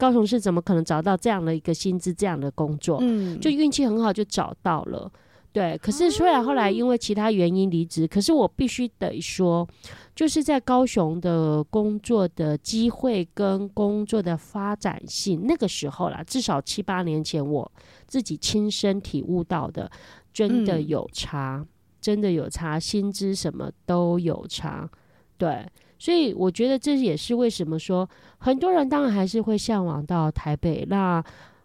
[0.03, 0.41] 高雄市？
[0.41, 2.99] 怎么可能找到这样的一个薪资、这样的工作？
[3.03, 5.09] 嗯，就运气很好就找到了。
[5.53, 9.69] 对，可是虽然后来因为其他原因离职，可是我必须得说，
[10.13, 17.71] 就是在高雄的工作的机会跟工作的发展性，那个时候啦，至少七八年前我
[18.09, 19.89] 自己亲身体悟到的，
[20.33, 21.65] 真的嗯有差，
[22.01, 24.91] 真的有差，薪资什么都有差。
[25.37, 25.65] 对，
[26.03, 30.85] 所以我觉得这也是为什么说很多人当然还是会向往到台北。
[30.91, 31.23] 那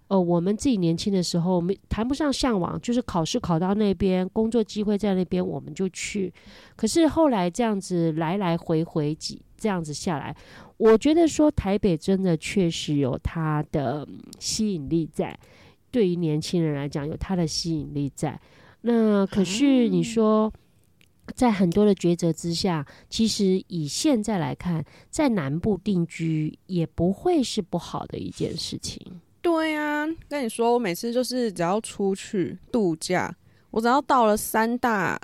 [0.09, 6.31] 呃，我们自己年轻的时候，没谈不上向往，就是考试考到那边，工作机会在那边，我们就去。
[6.75, 10.35] 可是后来这样子来来回回几这样子下来，
[10.77, 15.35] 我觉得说台北真的确实有它的嗯吸引力在，
[15.89, 18.39] 对于年轻人来讲有它的吸引力在。
[18.81, 20.53] 那可是你说，
[21.35, 29.01] 在很多的抉择之下，其实以现在来看，在南部定居也不会是不好的一件事情。
[29.41, 33.33] 对呀、跟你说，我每次就是只要出去度假，
[33.71, 35.19] 我只要到了三大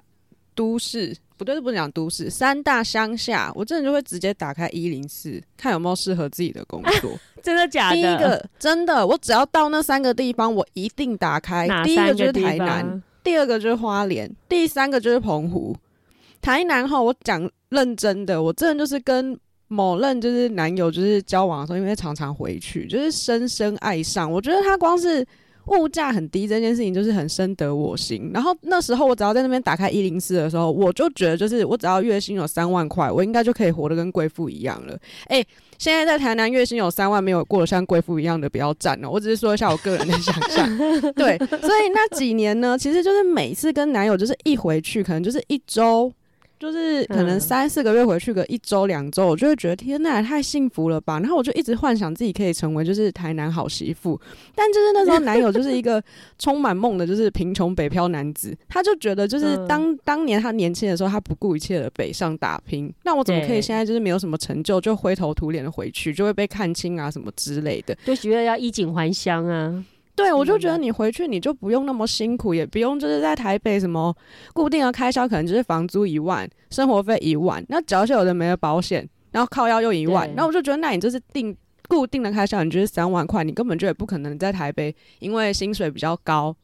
[0.55, 7.17] 都市，不对，不能讲都市，三大乡下，我真的就会直接打开一零四，看有没有适合自己的工作。
[7.41, 7.95] 真的假的？
[7.95, 11.67] 第一个真的，我只要到那三个地方，我一定打开。
[11.83, 15.75] 第一个就是台南，第二个就是花莲，第三个就是澎湖。
[16.43, 19.35] 台南哈，我讲认真的，我真的就是跟
[19.69, 24.29] 某任就是男友就是交往的时候，因为常常回去，就是深深爱上。
[24.29, 25.25] 我觉得他光是
[25.67, 28.29] 物价很低这件事情，就是很深得我心。
[28.33, 34.99] 然后那时候我只要在那边打开一零四的时候，我就觉得就是我只要月薪有三万块，我应该就可以活得跟贵妇一样了。
[35.27, 35.41] 哎、
[35.77, 39.09] 现在在台南月薪有三万，没有过得像贵妇一样的，不要赞哦。
[39.09, 40.77] 我只是说一下我个人的想象。
[41.15, 46.11] 对，所以那几年呢，其实就是每次跟男友就是一回去，可能就是一周。
[46.59, 51.19] 就是可能嗯三四个月回去个一周两周，我就会觉得天呐，太幸福了吧！
[51.19, 54.19] 然后我就一直幻想自己可以成为就是台南好媳妇，
[54.55, 56.01] 但就是那时候男友就是一个
[56.39, 67.93] 充满梦的，就是贫穷北漂男子，他就觉得就是嗯当、当年他年轻的时候，他不顾一切的北上打拼，那我怎么可以现在就是没有什么成就就灰头土脸的回去，就会被看清啊什么之类的？
[68.05, 69.83] 就觉得要衣锦还乡啊。
[70.15, 74.15] 对，我就觉得嗯你回去你就不用那么辛苦，也不用就是在台北什么
[74.53, 81.55] 固定的开销，可能就是房租一万，生活费一万，那缴一些有的没的保险，然后靠腰又一万对，那我就觉得那你就是定
[81.87, 86.55] 固定的开销，你就是三万块，你根本就也不可能在台北，因为薪水比较高。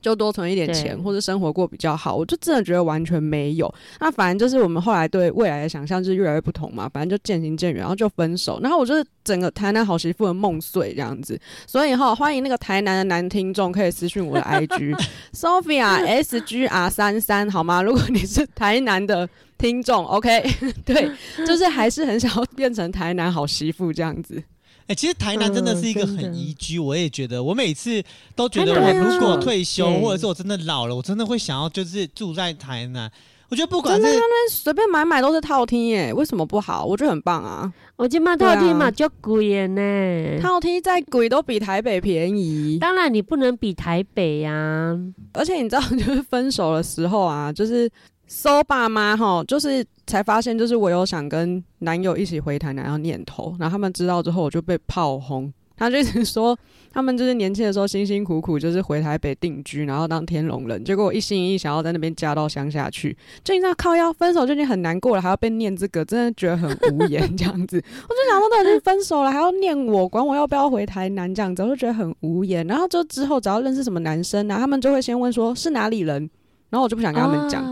[0.00, 3.72] 就多存一点钱，或者生活过比较好，我就真的觉得完全没有。
[4.00, 8.60] 那反正就是我们后来对未来的想象就是越来越不同嘛，反正就渐行渐远，然后就分手。
[8.62, 11.38] 然后我就是整个台南好媳妇的梦碎这样子。
[11.66, 14.96] 所以哈，欢迎那个台南的男听众可以私讯我的 IG
[15.34, 17.82] Sophia S G R 三三好吗？
[17.82, 19.28] 如果你是台南的
[19.58, 20.42] 听众，OK，
[20.84, 21.10] 对，
[21.46, 24.42] 就是还是很想要变成台南好媳妇这样子。
[24.88, 28.02] 哎、其实台南真的是一个很宜居，我也觉得，我每次
[28.34, 33.10] 都觉得，我如果啊退休对或者是我真的老了，我真的会想要就是住在台南。
[33.48, 36.84] 我觉得不管真的是那随便买买都是套厅耶，为什么不好？
[36.84, 37.72] 我觉得很棒啊！
[37.94, 40.42] 我今嘛对啊套厅嘛就贵耶呢。
[40.42, 44.98] 套厅再贵都比台北便宜，当然你不能比台北呀、
[45.32, 47.88] 而且你知道，就是分手的时候啊，就是
[48.26, 55.52] 搜爸妈哈，就是才发现，就是我有想跟男友一起回台南的念头，然后他们知道之后，我就被炮轰。
[55.78, 56.58] 他就一直说，
[56.90, 60.82] 他们就是年轻的时候辛辛苦苦，就是回台北定居，然后当天龙人。
[60.82, 63.14] 结果我一心一意想要在那边嫁到乡下去，
[63.44, 67.76] 就你知道靠腰分手就已经很难过了，还要被念这个，真的觉得很无言这样子。
[67.76, 72.66] 我就想说，都已经分手了，还要念我，管我要不要回台南这样子，我就觉得很无言。
[72.66, 76.30] 然后就之后只要认识什么男生啊，他们就会先问说是哪里人，
[76.70, 77.62] 然后我就不想跟他们讲，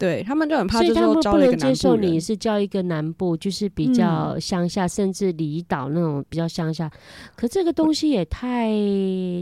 [0.00, 2.18] 对他们就很怕，所以他们不能接受你。
[2.18, 6.90] 是叫一个南部，就是比较乡下，甚至离岛那种比较乡下。
[7.36, 8.70] 可这个东西也太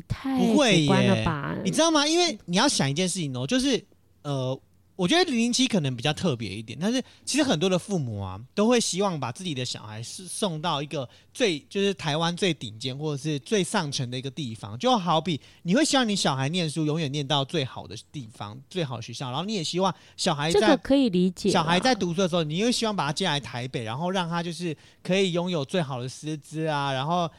[0.09, 1.57] 太不会主观了吧？
[1.65, 2.07] 你知道吗？
[2.07, 3.81] 因为你要想一件事情哦，就是
[4.23, 4.61] 呃，
[4.99, 21.49] 我觉得零零七可能比较特别一点，但是其实很多的父母啊，都会希望把自己的小孩是送到一个最就是台湾最顶尖或者是最上层的一个地方，就好比你会希望你小孩念书永远念到最好的地方、最好的学校，然后你也希望小孩在这个可以理解。
[21.49, 27.31] 小孩在读书的时候，你又希望把他接来台北，然后让他就是可以拥有最好的师资啊，然后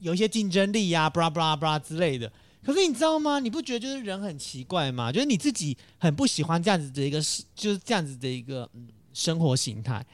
[0.00, 2.30] 有一些竞争力啊，布拉布拉布拉之类的。
[2.64, 3.38] 可是你知道吗？
[3.38, 5.10] 你不觉得就是人很奇怪吗？
[5.10, 7.18] 就是你自己很不喜欢这样子的一个，
[7.54, 10.04] 就是这样子的一个嗯生活形态，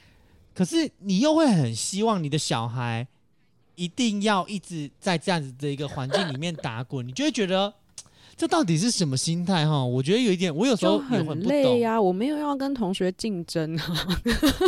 [0.53, 3.05] 可是你又会很希望你的小孩
[3.75, 7.73] 一定要一直在这样子的一个环境里面打滚，你就会觉得
[8.37, 9.83] 这到底是什么心态哈？
[9.83, 11.25] 我觉得有一点，我有时候很。
[11.41, 14.21] 累呀、我没有要跟同学竞争啊，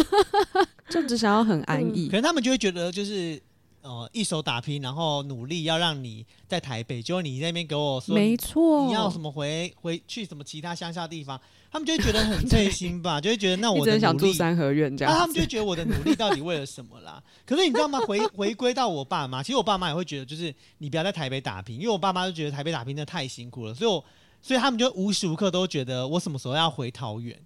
[0.90, 2.14] 就只想要很安逸可。
[2.14, 3.42] 能他们就会觉得就是
[3.88, 11.40] 呃一手打拼，然后努力要让你在台北，结果你那边给我说没错，你要什么回回去什么其他乡下地方，
[11.72, 15.22] 他们就会觉得很费心吧， 就会觉得那我直很想住三合院这那、样子。
[15.22, 17.24] 他们就会觉得我的努力到底为了什么啦？
[17.46, 18.00] 可是你知道吗？
[18.02, 24.04] 回 回归到我爸妈，其实我爸妈也会觉得，就是你不要在台北打拼，因为我爸妈就觉得台北打拼真的太辛苦了，所以我
[24.42, 27.38] 所以他们就无时无刻都觉得我什么时候要回桃园。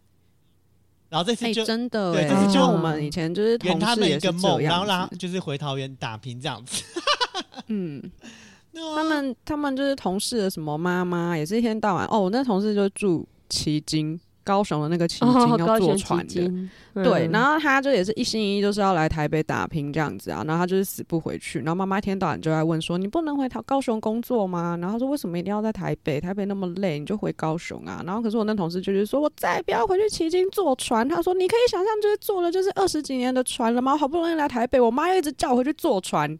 [1.12, 6.82] 然后这次哎、就真的这次就像我们以前就是同圆他们一事也是个梦，然后让就是回桃园打拼这样子。
[7.68, 8.02] 嗯，
[8.96, 16.26] 他们他们就是同事的什么妈妈，也是一天到晚哦，我那同事就住旗津，高雄的那个旗津、哦，要坐船的。
[16.26, 24.78] 津，对，嗯然后他就也是一心一意就是要来台北打拼这样子啊，然后他就是死不回去，然后妈妈一天到晚就在问说，你不能回高高雄工作吗？
[24.82, 26.20] 然后他说为什么一定要在台北？
[26.20, 28.02] 台北那么累，你就回高雄啊。
[28.06, 31.08] 然后可是我那同事就是说我再也不要回去旗津坐船。
[31.08, 33.96] 他说你可以想象就是坐了就是二十几年的船了吗？
[33.98, 36.38] 好不容易来台北，我妈又一直叫我回去坐船，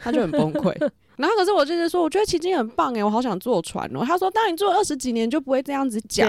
[0.00, 0.74] 他就很崩溃。
[1.18, 4.04] 然后可是我就是说，我觉得旗津很棒哎，我好想坐船哦。
[4.06, 6.28] 他说，当你坐二十几年，就不会这样子讲。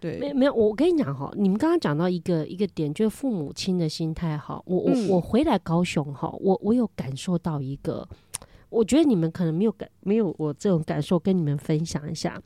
[0.00, 4.60] 对，没有，我跟你讲哈，你们刚刚讲到一个一个点，就是父母亲的心态哈。
[4.64, 8.08] 我我、嗯我回来高雄哈，我我有感受到一个，
[8.70, 12.40] 我觉得你们可能没有感没有我这种感受，跟你们分享一下。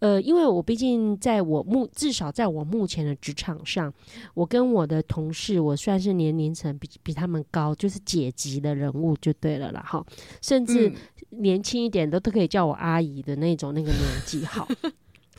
[0.00, 3.92] 呃，因为我毕竟在我目至少在我目前的职场上，
[4.32, 10.06] 我跟我的同事，我算是年龄层比比他们高，就是姐级的人物就对了啦哈，
[10.40, 14.44] 甚至嗯年轻一点都都可以叫我阿姨的那种那个年纪。
[14.46, 14.68] 好，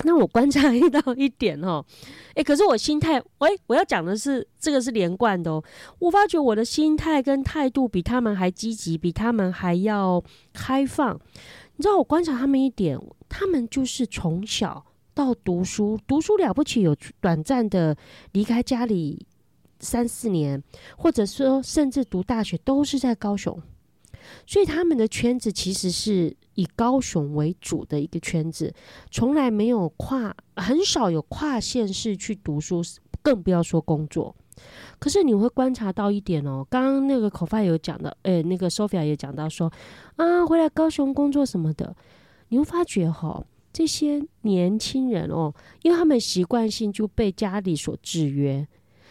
[0.05, 1.83] 那我观察 到一点哦，
[2.35, 5.63] 诶，可是我心态，喂，我要讲的是这个是连贯的哦。
[5.99, 10.23] 我发觉我的心态跟态度比他们还积极，比他们还要
[10.53, 11.19] 开放。
[11.75, 12.97] 你知道，我观察他们一点，
[13.27, 17.95] 他们就是从小到读书，读书了不起，有短暂的
[18.31, 19.25] 离开家里
[19.79, 20.63] 三四年，
[20.97, 23.61] 或者说甚至读大学都是在高雄。
[24.45, 28.73] 所以他们的圈子其实是以高雄为主的一个圈子，
[29.09, 32.81] 从来没有跨，很少有跨县市去读书，
[33.21, 34.35] 更不要说工作。
[34.99, 39.71] 可是你会观察到一点哦，刚刚那个口发有讲到，诶，那个 Sophia 也讲到说，
[40.17, 41.95] 啊，回来高雄工作什么的，
[42.49, 48.67] 你会发觉哈、这些年轻人哦，因为他们习惯性就被家里所制约，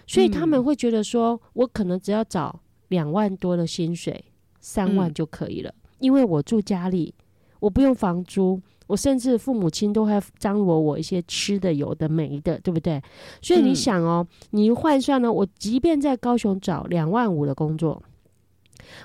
[0.07, 4.23] 所以他们嗯会觉得说，我可能只要找两万多的薪水，
[4.69, 7.15] 三万嗯就可以了，因为我住家里，
[7.59, 13.01] 我不用房租，我甚至父母亲都会张罗我一些吃的、有的没的，对不对？
[13.41, 18.03] 所以你嗯想哦，你换算呢，我即便在高雄找两万五的工作，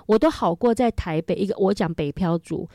[0.06, 1.56] 我都好过在台北一个。
[1.58, 2.68] 我讲北漂族，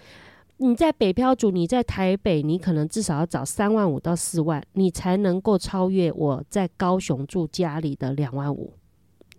[0.57, 8.72] 你在北漂族，你在台北，你可能至少要找三万五到四万，你才能够超越我在高雄住家里的两万五。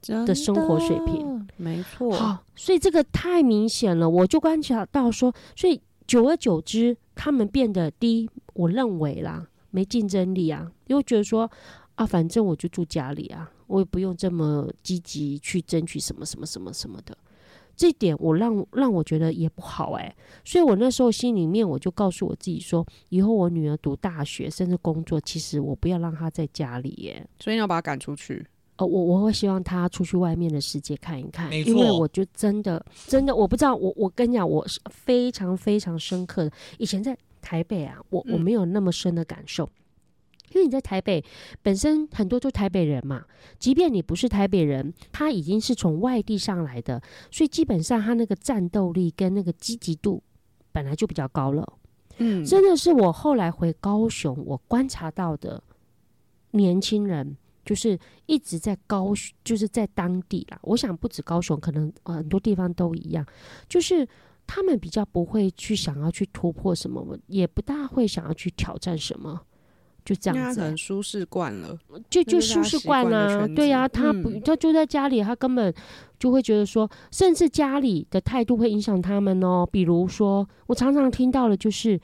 [0.02, 2.12] 的生活水平，没错。
[2.14, 11.50] 好，所以这个太明显了，我就观察到说，所以久而久之，他们变得第一，我认为啦，没竞争力啊，因为觉得说
[11.96, 17.18] 啊，反正我就住家里啊，我也不用这么积极去争取什么什么什么什么的。
[17.76, 28.46] 这点我让让我觉得也不好哎、所以我那时候心里面我就告诉我自己说，以后我女儿读大学甚至工作，其实我不要让她在家里耶、所以你要把她赶出去。
[28.80, 36.52] 呃，我我会希望他出去外面的世界看一看，因为我就真的真的我不知道，我我跟你讲，我是非常非常深刻的。
[36.78, 39.70] 以前在台北啊，我我嗯没有那么深的感受，
[40.54, 41.22] 因为你在台北
[41.62, 43.26] 本身很多就台北人嘛，
[43.58, 50.24] 即便你不是台北人，他已经是从外地上来的，所以基本上他那个战斗力跟那个积极度
[50.72, 51.68] 本来就比较高了。
[52.20, 55.62] 嗯，真的是我后来回高雄，我观察到的
[56.52, 57.36] 年轻人，
[57.66, 60.60] 就是一直在高雄，就是在当地啦。
[60.64, 63.26] 我想不止高雄，可能呃很多地方都一样，
[63.68, 64.08] 就是
[64.48, 69.40] 他们比较不会去想要去突破什么，也不大会想要去挑战什么，
[70.04, 71.78] 就这样子欸、因为他可能舒适惯了。
[72.10, 75.72] 就就舒适惯惯啊，对呀、子他不，嗯他就在家里，他根本
[76.18, 79.68] 就会觉得说，甚至家里的态度会影响他们哦。
[79.72, 82.00] 比如说，我常常听到的就是，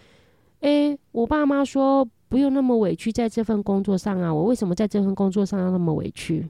[0.60, 6.50] 诶，我爸妈说不用那么委屈在这份工作上啊，我为什么在这份工作上要那么委屈？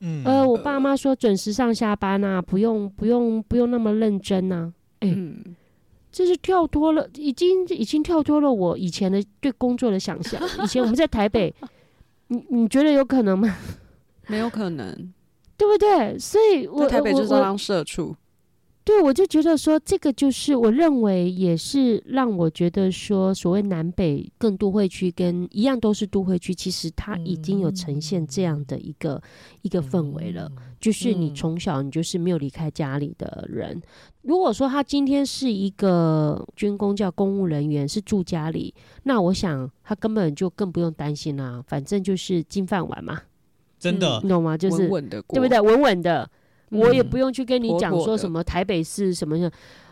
[0.00, 5.56] 嗯，呃，我爸妈说准时上下班啊，不用不用不用那么认真啊，诶嗯，
[6.10, 10.40] 这是跳脱了，已经已经跳脱了我以前的对工作的想象。
[10.64, 11.54] 以前我们在台北，
[12.28, 13.56] 你你觉得有可能吗？
[14.26, 15.12] 没有可能。
[15.56, 16.18] 对不对？
[16.18, 18.16] 所以我在台北我我就是要当社畜。
[18.90, 29.22] 对，我就觉得说，这个就是我认为也是让我觉得说，所谓南北更都会区跟一样都是都会区，其实它已经有呈现这样的一个、
[29.62, 30.50] 一个氛围了。
[30.80, 33.80] 就是你嗯从小你就是没有离开家里的人。
[34.22, 38.74] 如果说他今天是一个军工叫公务人员，是住家里，
[39.04, 43.20] 那我想他根本就更不用担心啦、反正就是金饭碗嘛，
[43.78, 44.58] 真的你，懂吗？
[44.58, 45.60] 就是稳稳的过，对不对？
[45.60, 46.28] 稳稳的，
[46.70, 49.50] 我也嗯不用去跟你讲说什么台北市什么的，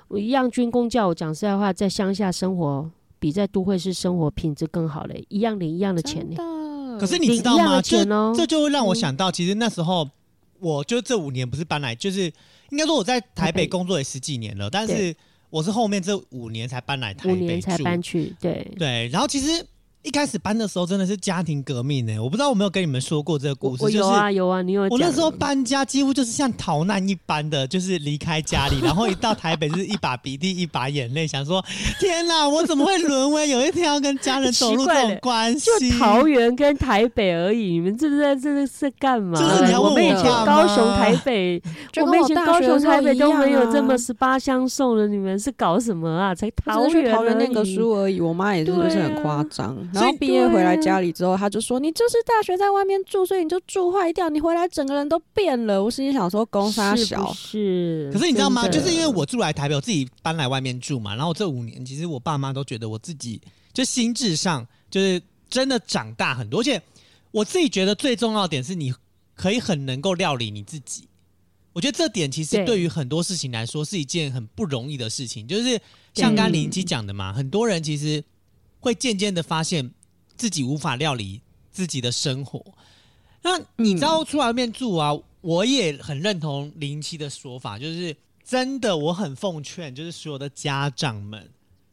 [0.08, 6.26] 我一样军工叫我讲实在话，在乡下生活比在都会市生活品质更好嘞，一样领一样的钱
[6.98, 7.80] 可是你知道吗？
[8.34, 10.08] 这就会让我想到，其实那时候
[10.58, 12.22] 我就这五年不是搬来，就是
[12.70, 13.62] 应该说我在台台北。
[13.62, 15.14] 北工作也十几年了，但是
[15.50, 19.64] 我是后面这五年才搬来台北五年才搬去，对，对，然后其实
[20.08, 31.62] 一开始搬的时候真的是家庭革命呢，我不知道我没有跟你们说过这个故事，就我有是啊有啊，你有我那时候搬家几乎就是像逃难一般的，就是离开家里， 然后一到台北就是一把鼻涕一把眼泪，想说
[32.00, 35.90] 天哪，我怎么会沦为有一天要跟家人走入这种关系？
[35.90, 39.38] 就桃园跟台北而已，你们这是在这是在干嘛？
[39.38, 41.62] 就是你要问我们以前高雄、台北，
[42.00, 46.34] 我们以前高雄、台北都没有这么啊十八相送的，你们是搞什么啊？
[46.34, 49.76] 才桃园只是去桃园念个书而已，我妈也是不是很夸啊张。
[50.00, 58.10] 然后毕业回来家里之后，他就说：“你就是大学在外面住，所以你就住坏掉，你回来整个人都变了。”我心里想说，公杀是小不，是？
[58.12, 58.68] 可是你知道吗？
[58.68, 63.40] 就是因为我住来台北，我自己搬来外面住嘛，然后这五年其实我爸妈都觉得我自己
[63.72, 65.20] 就心智上就是
[65.50, 66.80] 真的长大很多，而且
[67.30, 68.92] 我自己觉得最重要的点是你
[69.34, 71.06] 可以很能够料理你自己。
[71.74, 75.80] 我觉得这点其实对对于很多事情来说是一件很不容易的事情，就是
[76.12, 78.24] 像刚刚林奇讲的嘛，很多人其实
[78.80, 79.90] 会渐渐的发现
[80.36, 82.64] 自己无法料理自己的生活。
[83.42, 88.14] 那你知道出来外面住啊，我也很认同林七的说法，就是
[88.44, 91.50] 真的，我很奉劝，就是所有的家长们，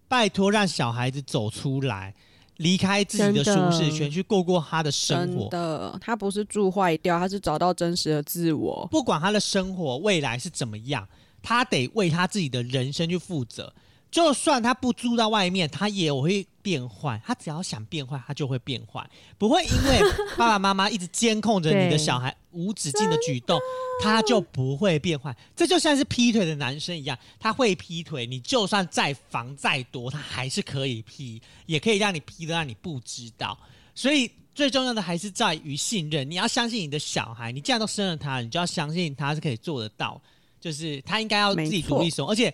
[0.08, 2.16] 拜托让小孩子走出来，
[2.58, 5.50] 离开自己的舒适圈，去过过他的生真活。
[5.50, 8.88] 的，他不是住坏掉，他是找到真实的自我。
[8.90, 11.08] 不管他的生活未来是怎么样，
[11.44, 13.72] 他得为他自己的人生去负责。
[14.12, 17.22] 就算他不租到外面，他也会变坏。
[17.26, 19.06] 他只要想变坏，他就会变坏，
[19.38, 20.00] 不会因为
[20.38, 23.60] 爸爸妈妈一直监控着你的小孩无止境的举动，
[24.02, 25.36] 他就不会变坏。
[25.56, 33.58] 这就像是劈腿的男生一样，他会劈腿，你就算再防再多，他还是可以劈，也可以让你劈的让你不知道。
[33.94, 40.22] 所以最重要的还是在于信任，你要相信你的小孩，你既然都生了他，你就要相信他是可以做得到，
[40.62, 42.54] 就是他应该要自己独立生活，而且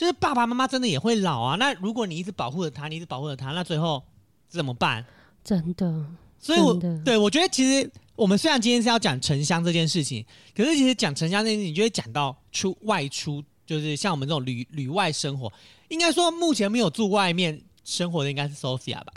[0.00, 1.56] 就是爸爸妈妈真的也会老啊。
[1.56, 4.02] 那如果你一直保护着他，你一直保护着他，那最后
[4.48, 5.04] 怎么办？
[5.44, 6.06] 真的，
[6.38, 6.72] 所以我
[7.04, 10.24] 对我觉得其实我们虽然今天是要讲城乡这件事情，
[10.56, 15.52] 可是其实讲城乡这件事情，就会讲到出外出，就是像我们这种旅旅外生活，
[15.88, 19.12] 应该说目前没有住外面生活的应该是 Sophia 吧？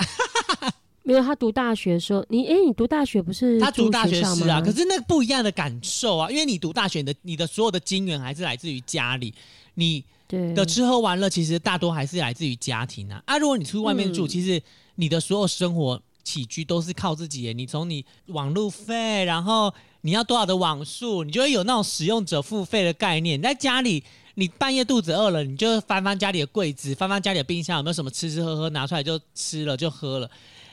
[1.03, 9.33] 没有他读大学的时候，你哎，你读大学不是住他读大学校是啊，可是那不一样的感受啊，因为你读大学你的你的所有的金源还是来自于家里，
[9.75, 13.21] 你对的吃喝玩乐其实大多还是来自于家庭啊。
[13.25, 14.61] 啊，如果你出去外面住，嗯其实
[14.95, 17.53] 你的所有生活起居都是靠自己耶。
[17.53, 23.37] 你从你网路费，然后你要多少的网速，你就会有那种使用者付费的概念。
[23.37, 24.03] 你在家里，
[24.35, 30.29] 你半夜肚子饿了，你就翻翻家里的柜子，翻翻家里的冰箱，有没有什么吃吃喝喝，拿出来就吃了就喝了。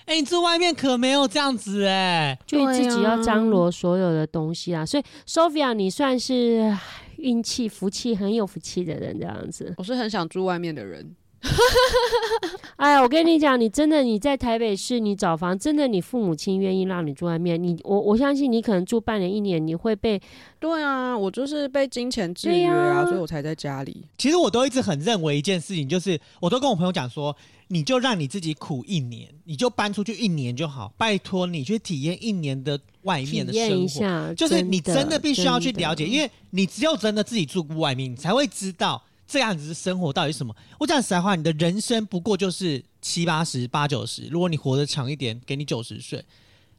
[0.06, 4.84] 哎、你住外面可没有这样子哎、就自己要张罗所有的东西啊。
[4.84, 6.80] 所以 Sophia，你算是唉
[7.20, 9.74] 运气、福气很有福气的人，这样子。
[9.76, 11.14] 我是很想住外面的人，
[12.76, 20.20] 哎呀，我跟你讲，你真的你在台北市，你找房，真的你父母亲愿意让你住外面，你我我相信你可能住半年一年，你会被
[20.58, 24.04] 对啊，我就是被金钱制约啊，所以我才在家里。
[24.18, 27.34] 其实我都一直很认为一件事情，就是我都跟我朋友讲说，
[27.68, 34.28] 你就让你自己苦一年，你就搬出去一年就好，拜托你去体验一年的外面的验一生活。
[34.28, 40.52] 下，就是你真的必须要去了解，因为你只有真的自己住过外面，你才会知道这样子的生活到底是什么。
[40.80, 46.24] 我讲实在话，你的人生不过就是七八十、八九十，如果你活得长一点，给你九十岁。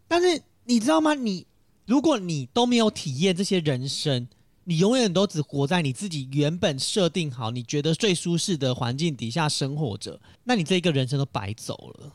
[0.06, 1.14] 但是你知道吗？
[1.14, 1.48] 你
[1.86, 4.28] 如果你都没有体验这些人生，
[4.66, 12.12] 你永远都只活在你自己原本设定好、你觉得最舒适的环境底下生活着，那你这一个人生都白走了。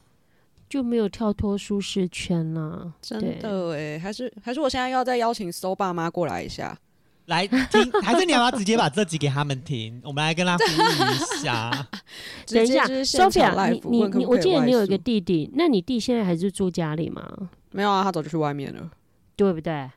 [0.68, 2.92] 就没有跳脱舒适圈啦。
[3.00, 6.78] 真的哎，还是还是我现在要再邀请搜爸妈过来一下。
[7.26, 10.00] 来听，还是你要不要直接把这集给他们听？
[10.04, 11.86] 我们来跟他呼吁一下。
[12.46, 17.22] 等一下直接就是现场，Sophia，你你你，我记得你有一个弟弟，那你弟现在还是住家里吗？
[17.72, 18.04] 没有啊？
[18.04, 18.90] 他早就去外面了。
[19.36, 19.90] 对不对？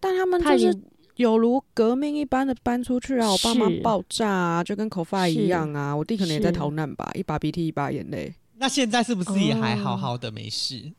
[0.00, 0.76] 但他们就是
[1.16, 3.30] 有如革命一般的搬出去啊！
[3.30, 5.94] 我爸妈爆炸啊，就跟口发一是样啊。
[5.94, 8.34] 我弟可能也在逃难吧，一把鼻涕一把眼泪。
[8.56, 10.92] 那现在是不是也还好哦好的没事？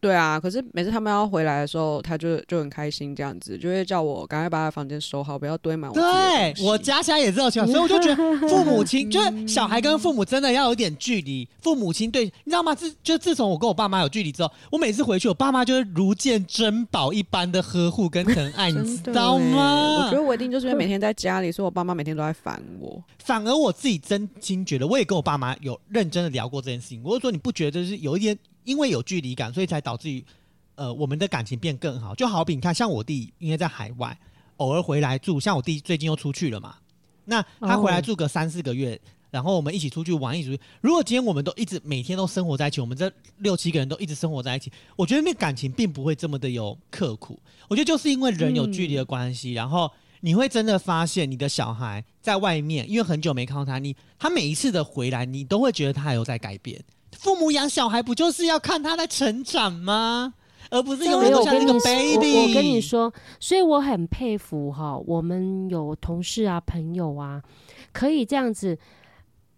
[0.00, 6.02] 对啊，可是每次他们要回来的时候，他就就很开心，这样子就会叫我赶快把他房间收好，不要堆满对
[6.64, 8.16] 我家现在也这种情况，所以我就觉得
[8.48, 11.46] 父母亲就是小孩跟父母真的要有点距离。
[11.60, 12.74] 父母亲对，你知道吗？
[12.74, 19.96] 自就自从我跟我爸妈有距离之后，我每次回去，我爸妈就是如见珍宝一般的呵护跟疼爱， 你知道欸吗？
[19.98, 23.02] 我觉得我一定就是因为每天在家里，所以我爸妈每天都在烦我。
[23.22, 27.02] 反而我自己真心觉得，我也跟我爸妈有认真的聊过这件事情。
[27.04, 28.36] 我就说，你不觉得就是有一点，
[28.70, 30.24] 因为有距离感，所以才导致于
[30.76, 32.14] 呃我们的感情变更好？
[32.14, 34.16] 就好比你看，像我弟，因为在海外，
[34.58, 36.76] 偶尔回来住，像我弟最近又出去了嘛，
[37.24, 39.00] 那他回来哦住个三四个月。
[39.30, 40.62] 然后我们一起出去玩，一起出去。
[40.80, 47.38] 如果今天我们都一直每天都生活在一起，我们这六七个人都一直生活在一起，我觉得那感情并不会这么的有刻苦。
[47.68, 49.88] 我觉得就是因为人有距离的关系，然后
[50.20, 56.82] 你会真的发现你的小孩在外面，因为很久没看到他，你他每一次的回来，你都会觉得他有在改变。
[57.12, 60.34] 父母养小孩不就是要看他在成长吗？
[60.70, 62.36] 而不是永远都像那个 baby。
[62.36, 67.42] 我我跟你说，所以我很佩服哈，我们有同事啊、朋友啊，
[67.92, 68.78] 可以这样子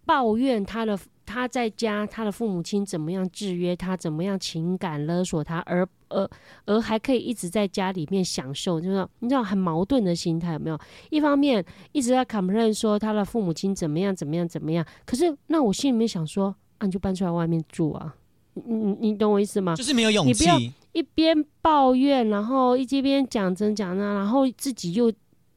[0.05, 6.27] 抱怨他的他在家他的父母亲怎么样制约他，怎么样情感勒索他，而而
[6.65, 10.79] 而还可以一直在家里面享受，就是你知道很矛盾的心态有没有？
[11.11, 18.15] 一方面一直在 complain 说他的父母亲怎么样怎么样怎么样，可是那我心里面想说，啊，你就搬出来外面住啊，
[18.53, 19.75] 你你你懂我意思吗？
[19.75, 20.59] 就是没有勇气你不，要
[20.93, 25.11] 一边抱怨，然后一边讲真讲那，然后自己又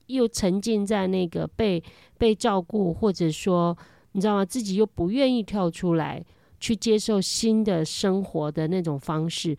[0.06, 1.82] 又沉浸在那个被
[2.16, 3.76] 被照顾，或者说
[4.12, 4.44] 你知道吗？
[4.44, 6.24] 自己又不愿意跳出来
[6.58, 9.56] 去接受新的生活的那种方式，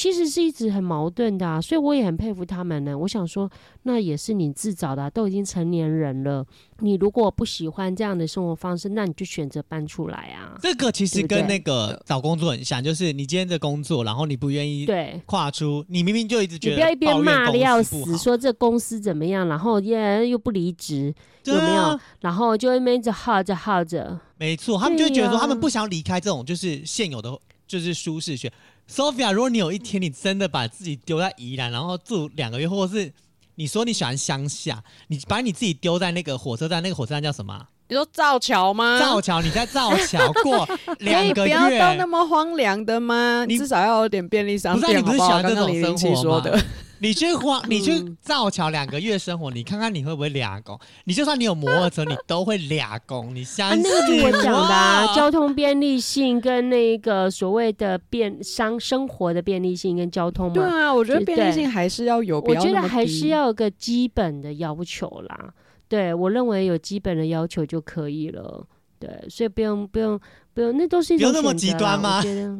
[0.00, 1.60] 其实是一直很矛盾的啊。
[1.60, 2.96] 所以我也很佩服他们呢。
[2.96, 3.50] 我想说，
[3.82, 6.42] 那也是你自找的啊、都已经成年人了。
[6.78, 10.56] 你如果不喜欢这样的生活方式，那你就选择搬出来啊。
[10.62, 15.20] 这个其实跟那个找工作很像，就是你今天的工作，然后你不愿意对。
[15.26, 22.00] 跨出，你明明就一直觉得不要一边骂的要死，说这公司怎么样，然后耶又不离职，对有没有啊？
[22.20, 24.18] 然后就一边一直耗着耗着。
[24.38, 28.50] 没错，他们就会觉得说，他们不想离开这种就是现有的就是舒适圈。
[28.90, 33.12] Sophia，如果你有一天你真的把自己丢在宜兰，然后住两个月，或者是
[33.54, 37.68] 你说你喜欢乡下，你把你自己丢在那个火车站，那个火车站叫什么啊？
[37.88, 38.98] 你说造桥吗？
[38.98, 43.44] 造桥，你在造桥过 可两个月不要到那月，么荒凉的吗？
[43.46, 45.12] 你至少要有点便利商不是啊店，好好？
[45.12, 46.60] 你不是喜欢刚这种生活的，？
[47.00, 50.78] 你去花，你去嗯造桥两个月生活，你看看你会不会俩工？
[51.04, 65.52] 你就算你有摩托车，你都会俩工，你相啊，信那个就我讲的、啊，交通便利性跟那个所谓的便商生活的便利性跟交通嘛，对啊，我觉得便利性还是要有，不我觉得还是要有个基本的要求啦。
[65.88, 68.64] 对我认为有基本的要求就可以了。
[68.98, 70.20] 对，所以不用不用
[70.52, 72.58] 不用，那都是一种么极端吗我觉得。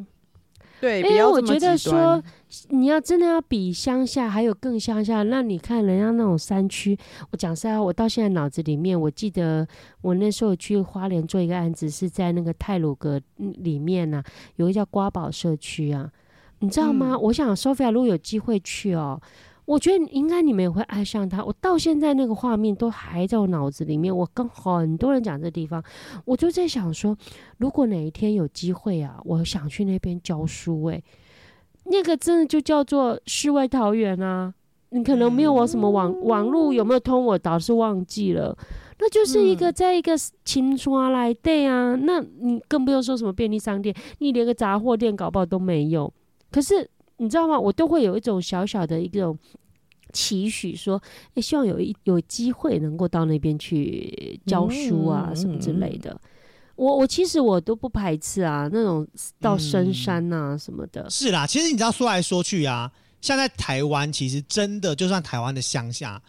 [0.80, 2.22] 对，因为我觉得说，
[2.70, 6.98] 你要真的要比乡下还有更乡下，那你看人家那种山区，
[7.30, 9.66] 我讲实在话，我到现在脑子里面，我记得
[10.00, 14.22] 我那时候去花莲做一个案子，是在那个泰鲁阁嗯里面呢、
[14.56, 16.10] 有一个叫瓜堡社区啊，
[16.60, 17.10] 你知道吗？
[17.12, 19.20] 嗯我想 Sophia 如果有机会去哦。
[19.64, 21.44] 我觉得应该你们也会爱上它。
[21.44, 24.16] 我到现在那个画面都还在我脑子里面。
[24.16, 25.82] 我跟很多人讲这地方，
[26.24, 27.16] 我就在想说，
[27.58, 31.02] 如果哪一天有机会啊，我想去那边教书、欸。
[31.84, 34.52] 那个真的就叫做世外桃源啊！
[34.90, 38.56] 你可能没有我什么网、网络有没有通，我倒是忘记了。
[38.98, 40.12] 那就是一个在一个
[40.44, 46.12] 青刷来对啊，那你更不用说什么便利商店，你连个杂货店搞不好都没有。
[46.50, 46.88] 可是
[47.20, 47.60] 你知道吗？
[47.60, 49.38] 我都会有一种小小的一种
[50.10, 51.00] 期许，说，
[51.34, 56.18] 诶希望有一有机会能够到那边去教书啊，嗯什么之类的。
[56.76, 59.06] 我我其实我都不排斥啊，那种
[59.38, 61.08] 到深嗯山啊、什么的。
[61.10, 62.90] 是啦，其实你知道说来说去啊，
[63.20, 66.20] 像在台湾，其实真的就算台湾的乡下，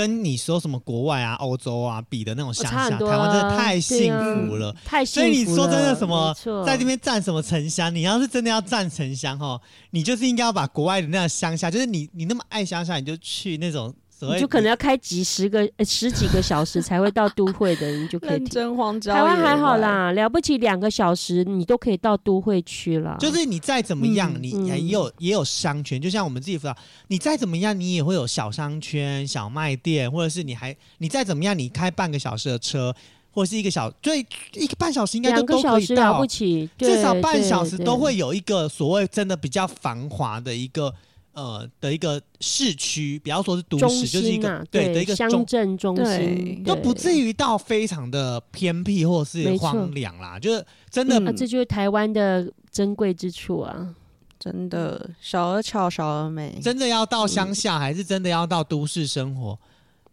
[0.00, 4.74] 跟你说什么国外啊、欧洲啊比的那种乡下，台湾真的太幸啊福了。
[4.84, 5.26] 太幸福了。
[5.26, 6.34] 所以你说真的什么
[6.64, 7.94] 在这边占什么城乡？
[7.94, 13.94] 你要是真的要占城乡哈，你就是应该要把国外的那样乡下，就是你你那么爱乡下，你就去那种
[14.26, 18.44] 所以你就可能要开几十个、呃十几个小时才会到都会的，你就可以。
[18.48, 23.16] 真荒郊台湾还好，啦，了不起两个小时你都可以到都会区了。
[23.18, 26.76] 就是你再怎么样，嗯你嗯也有也有商圈，就像我们自己辅导，
[27.08, 32.94] 你再怎么样，你也会有小商圈、小卖店，或者是你还你再怎么样，你开半个小时的车，
[33.32, 34.20] 或者是一个小，最
[34.52, 40.92] 一个半小时应该都都可以到小时了不，起，至少半小时都会有一个所谓真的比较繁华的一个
[41.32, 53.94] 呃的一个市区，比方说是都中市，就是一个、对的一个乡，镇中心，都不至于于到非常的偏僻或是荒凉啦，就是真的、嗯啊，这就是台湾的珍贵之处啊。
[54.38, 56.58] 真的小而巧，小而美。
[56.62, 59.58] 真的要到乡下，还是真的要到都市生活？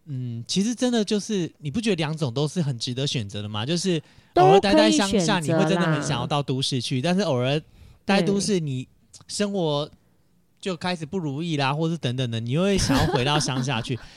[0.04, 3.64] 嗯，其实真的就是，你不觉得两种都是很值得选择的吗？
[3.64, 3.98] 就是
[4.34, 7.58] 偶尔待在乡下，你会真的很想要到都市去，但是偶尔
[8.04, 8.86] 待都市，你
[9.28, 9.90] 生活
[10.60, 13.98] 就开始不如意啦，或是等等的，你又会想要回到乡下去。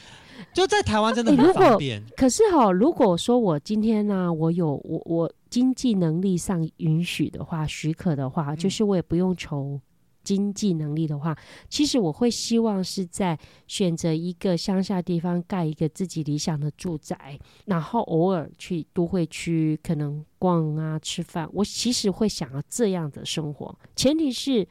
[0.53, 8.57] 就在台湾真的很方便，可是哈，如果说我今天呢、我有我我经济能力上允许的话，许可的话，嗯。
[8.57, 9.79] 就是我也不用愁
[10.23, 11.37] 经济能力的话，
[11.69, 13.37] 其实我会希望是在
[13.67, 24.67] 选择一个乡下地方盖一个自己理想的住宅，然后偶尔去都会区可能逛啊吃饭，我其实会想要这样的生活，前提是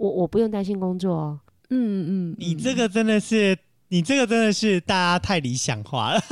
[0.00, 1.40] 我我不用担心工作哦。
[1.68, 3.56] 嗯嗯，你这个真的是，
[3.88, 6.20] 你这个真的是大家太理想化了。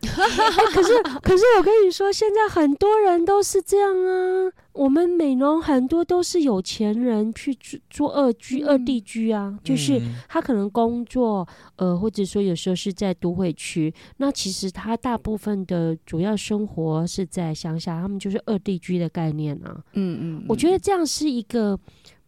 [0.00, 4.52] 可是，可是我跟你说，现在很多人都是这样啊。
[4.72, 19.82] 我们美容很多都是有钱人去住做二居、二地居啊，就是嗯他可能工作，呃，或者说有时候是在都会区，那其实他大部分的主要生活是在乡下，他们就是二地居的概念啊。
[19.94, 21.76] 嗯嗯，我觉得这样是一个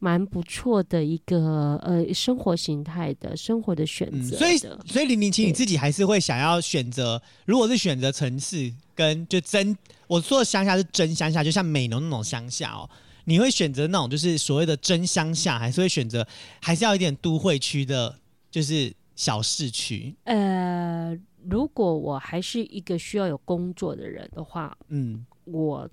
[0.01, 4.39] 蛮不错的一个呃生活形态的生活的选嗯，择的。
[4.39, 9.77] 所以所以零零七你自己还是会想要选择，如果是选择城市跟就真，
[10.09, 12.89] 我说的乡下是真乡下，就像美浓那种乡下哦，
[13.27, 16.27] 你会选择那种就是所谓的真乡下，还是会选择
[16.61, 18.17] 还是要一点都会区的，
[18.51, 20.15] 就是小市区？
[20.25, 21.15] 呃，
[21.47, 25.89] 如果我还是一个需要有工作的人的话，嗯，我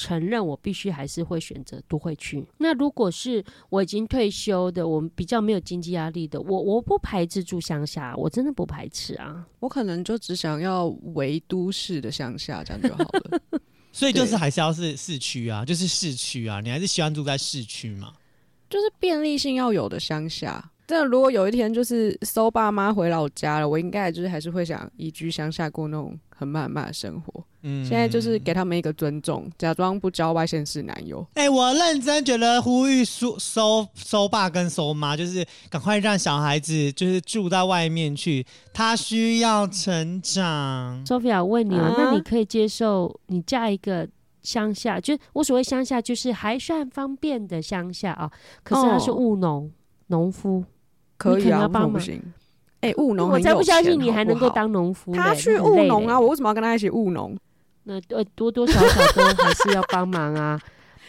[0.00, 2.42] 承认我必须还是会选择都会区。
[2.56, 9.46] 那如果是我已经退休的，我们比较没有经济压力的，我我不排斥住乡下，我真的不排斥啊。
[9.58, 13.60] 我可能就只想要唯都市的乡下，这样就好了。
[13.92, 18.14] 所以就是对还是要是市区啊，就是市区啊，你还是喜欢住在市区嘛？
[18.70, 20.70] 就是便利性要有的乡下。
[20.86, 27.44] 但如果有一天就是收爸妈回老家了，我应该就是还是会想移居乡下过那种很慢很慢的生活。
[27.62, 31.26] 嗯，现在就是给他们一个尊重，假装不交外县市男友。
[31.34, 41.04] 哎、我认真觉得呼吁收收收爸跟收妈，就是赶快让小孩子就是住到外面去，他需要成长。
[41.04, 44.08] Sophia，我问你哦，啊那你可以接受你嫁一个
[44.42, 48.30] 乡下，就是我所谓乡下，就是还算方便的乡下啊，
[48.62, 49.70] 可是他是哦务农
[50.06, 50.64] 农夫，
[51.18, 52.22] 可以啊，要帮忙么不行？
[52.80, 54.48] 哎、务农我才不相信你还能够。
[54.48, 55.18] 当农夫嘞。
[55.18, 57.36] 他去务农啊，我为什么要跟他一起务农？
[57.84, 60.60] 那呃多多少少都还是要帮忙啊。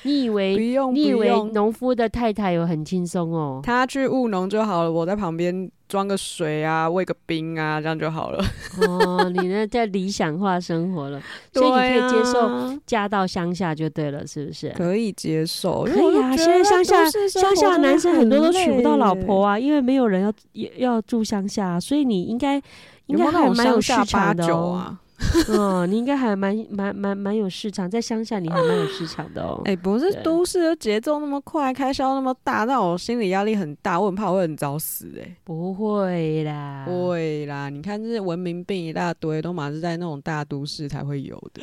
[0.03, 3.61] 你以不为用，你以为农夫的太太有很轻松哦？
[3.63, 8.43] 他去务农就好了，我在旁边装个水啊，喂个冰啊，这样就好了。
[8.81, 11.21] 哦，你那在理想化生活了，
[11.53, 12.49] 所以你可以接受
[12.87, 14.69] 嫁到乡下就对了，是不是？
[14.69, 20.33] 可以接受，可以啊，现在乡下乡下的男生很多都娶不到老婆啊，啊，因为没有人要
[20.77, 22.59] 要住乡下，所以你应该
[23.05, 24.97] 应该还蛮有市场的哦。
[25.49, 29.61] 嗯，你应该还蛮蛮蛮蛮有市场，在乡下你还蛮有市场的哦。
[29.65, 41.61] 哎、不是都市的节奏那么快，开销那么大，让我心理压力很大，我很怕我会很早死、哎、不会啦，会啦，你看这些文明病一大堆，都满是在那种大都市才会有的，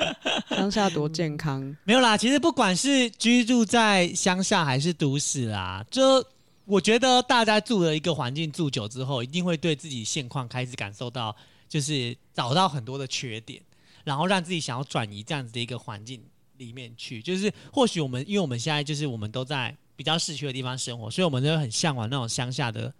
[0.56, 1.76] 乡下多健康。
[1.84, 6.24] 没有啦，其实不管是居住在乡下还是都市啦，就
[6.64, 11.34] 我觉得大家住了一个环境住久之后，一定会对自己现况开始感受到，
[11.68, 13.62] 就是找到很多的缺点，
[14.04, 16.22] 然后让自己想要转移这样子的一个环境
[16.56, 17.20] 里面去。
[17.20, 22.92] 就是或许我们，因为我们现在就是我们都在比较市区的地方生活，所以我们就很向往那种乡下的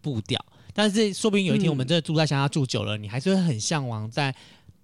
[0.00, 0.44] 步调。
[0.72, 4.34] 但是说不定有一天我们真的住在乡下住久了，你还是会很向往在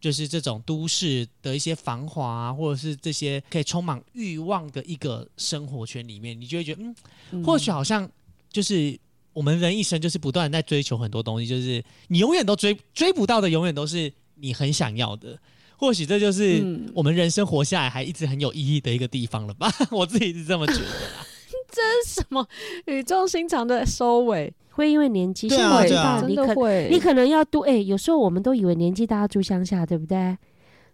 [0.01, 6.83] 就是这种都市的一些繁华啊，或者是这些可以充满欲望的一个生活圈里面，你就会觉得，
[7.31, 8.09] 嗯或许好像
[8.51, 8.99] 就是
[9.37, 15.39] 我们人一生就是不断在追求很多东西，就是你永远都追追不到的，永远都是你很想要的。
[15.77, 19.71] 或许这就是嗯我们人生活下来还一直很有意义的一个地方了吧？
[19.93, 21.27] 我自己是这么觉得啦。
[22.07, 22.49] 什么
[22.87, 26.55] 语重心长的收尾，会因为年纪，对啊你可
[26.89, 30.39] 你可能要多哎、有时候我们都以为年纪大要住乡下，对不对？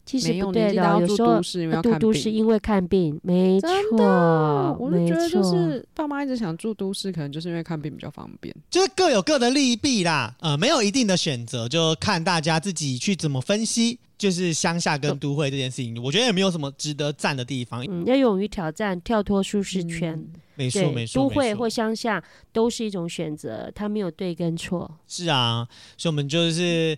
[0.05, 2.15] 其实没有不对的有时候都都看病。
[2.15, 8.55] 是因为看病，没错，我就没觉得就是爸妈一直想住都市，可能就是因为看病比较方便。
[8.69, 13.99] 就是各有各的利弊啦，呃，没有一定的选择，就看大家自己去怎么分析。
[14.19, 17.85] 就是乡下跟都会这件事情，我觉得也没有什么值得赞的地方。
[17.89, 20.17] 嗯，要勇于挑战，跳脱舒适圈。
[20.55, 22.23] 没错，对，没错，没错都会或乡下
[22.53, 24.89] 都是一种选择，它没有对跟错。
[25.09, 26.97] 是啊，所以我们就是。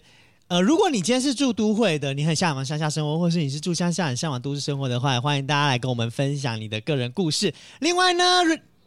[0.55, 7.53] 呃，如果你今天是住都会的，你很向往乡下生活，或是你是住乡下很向往都市生活的话，也欢迎大家来跟我们分享你的个人故事。
[7.81, 8.25] 另外呢，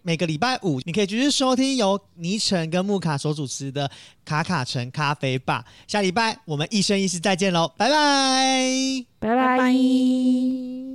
[0.01, 3.91] 每个礼拜五你可以继续收听由倪晨跟木卡所主持的
[4.23, 5.65] 卡卡城咖啡吧。
[5.89, 9.05] 下礼拜我们一生一世再见喽，拜拜。
[9.19, 9.57] 拜拜。
[9.57, 10.86] 拜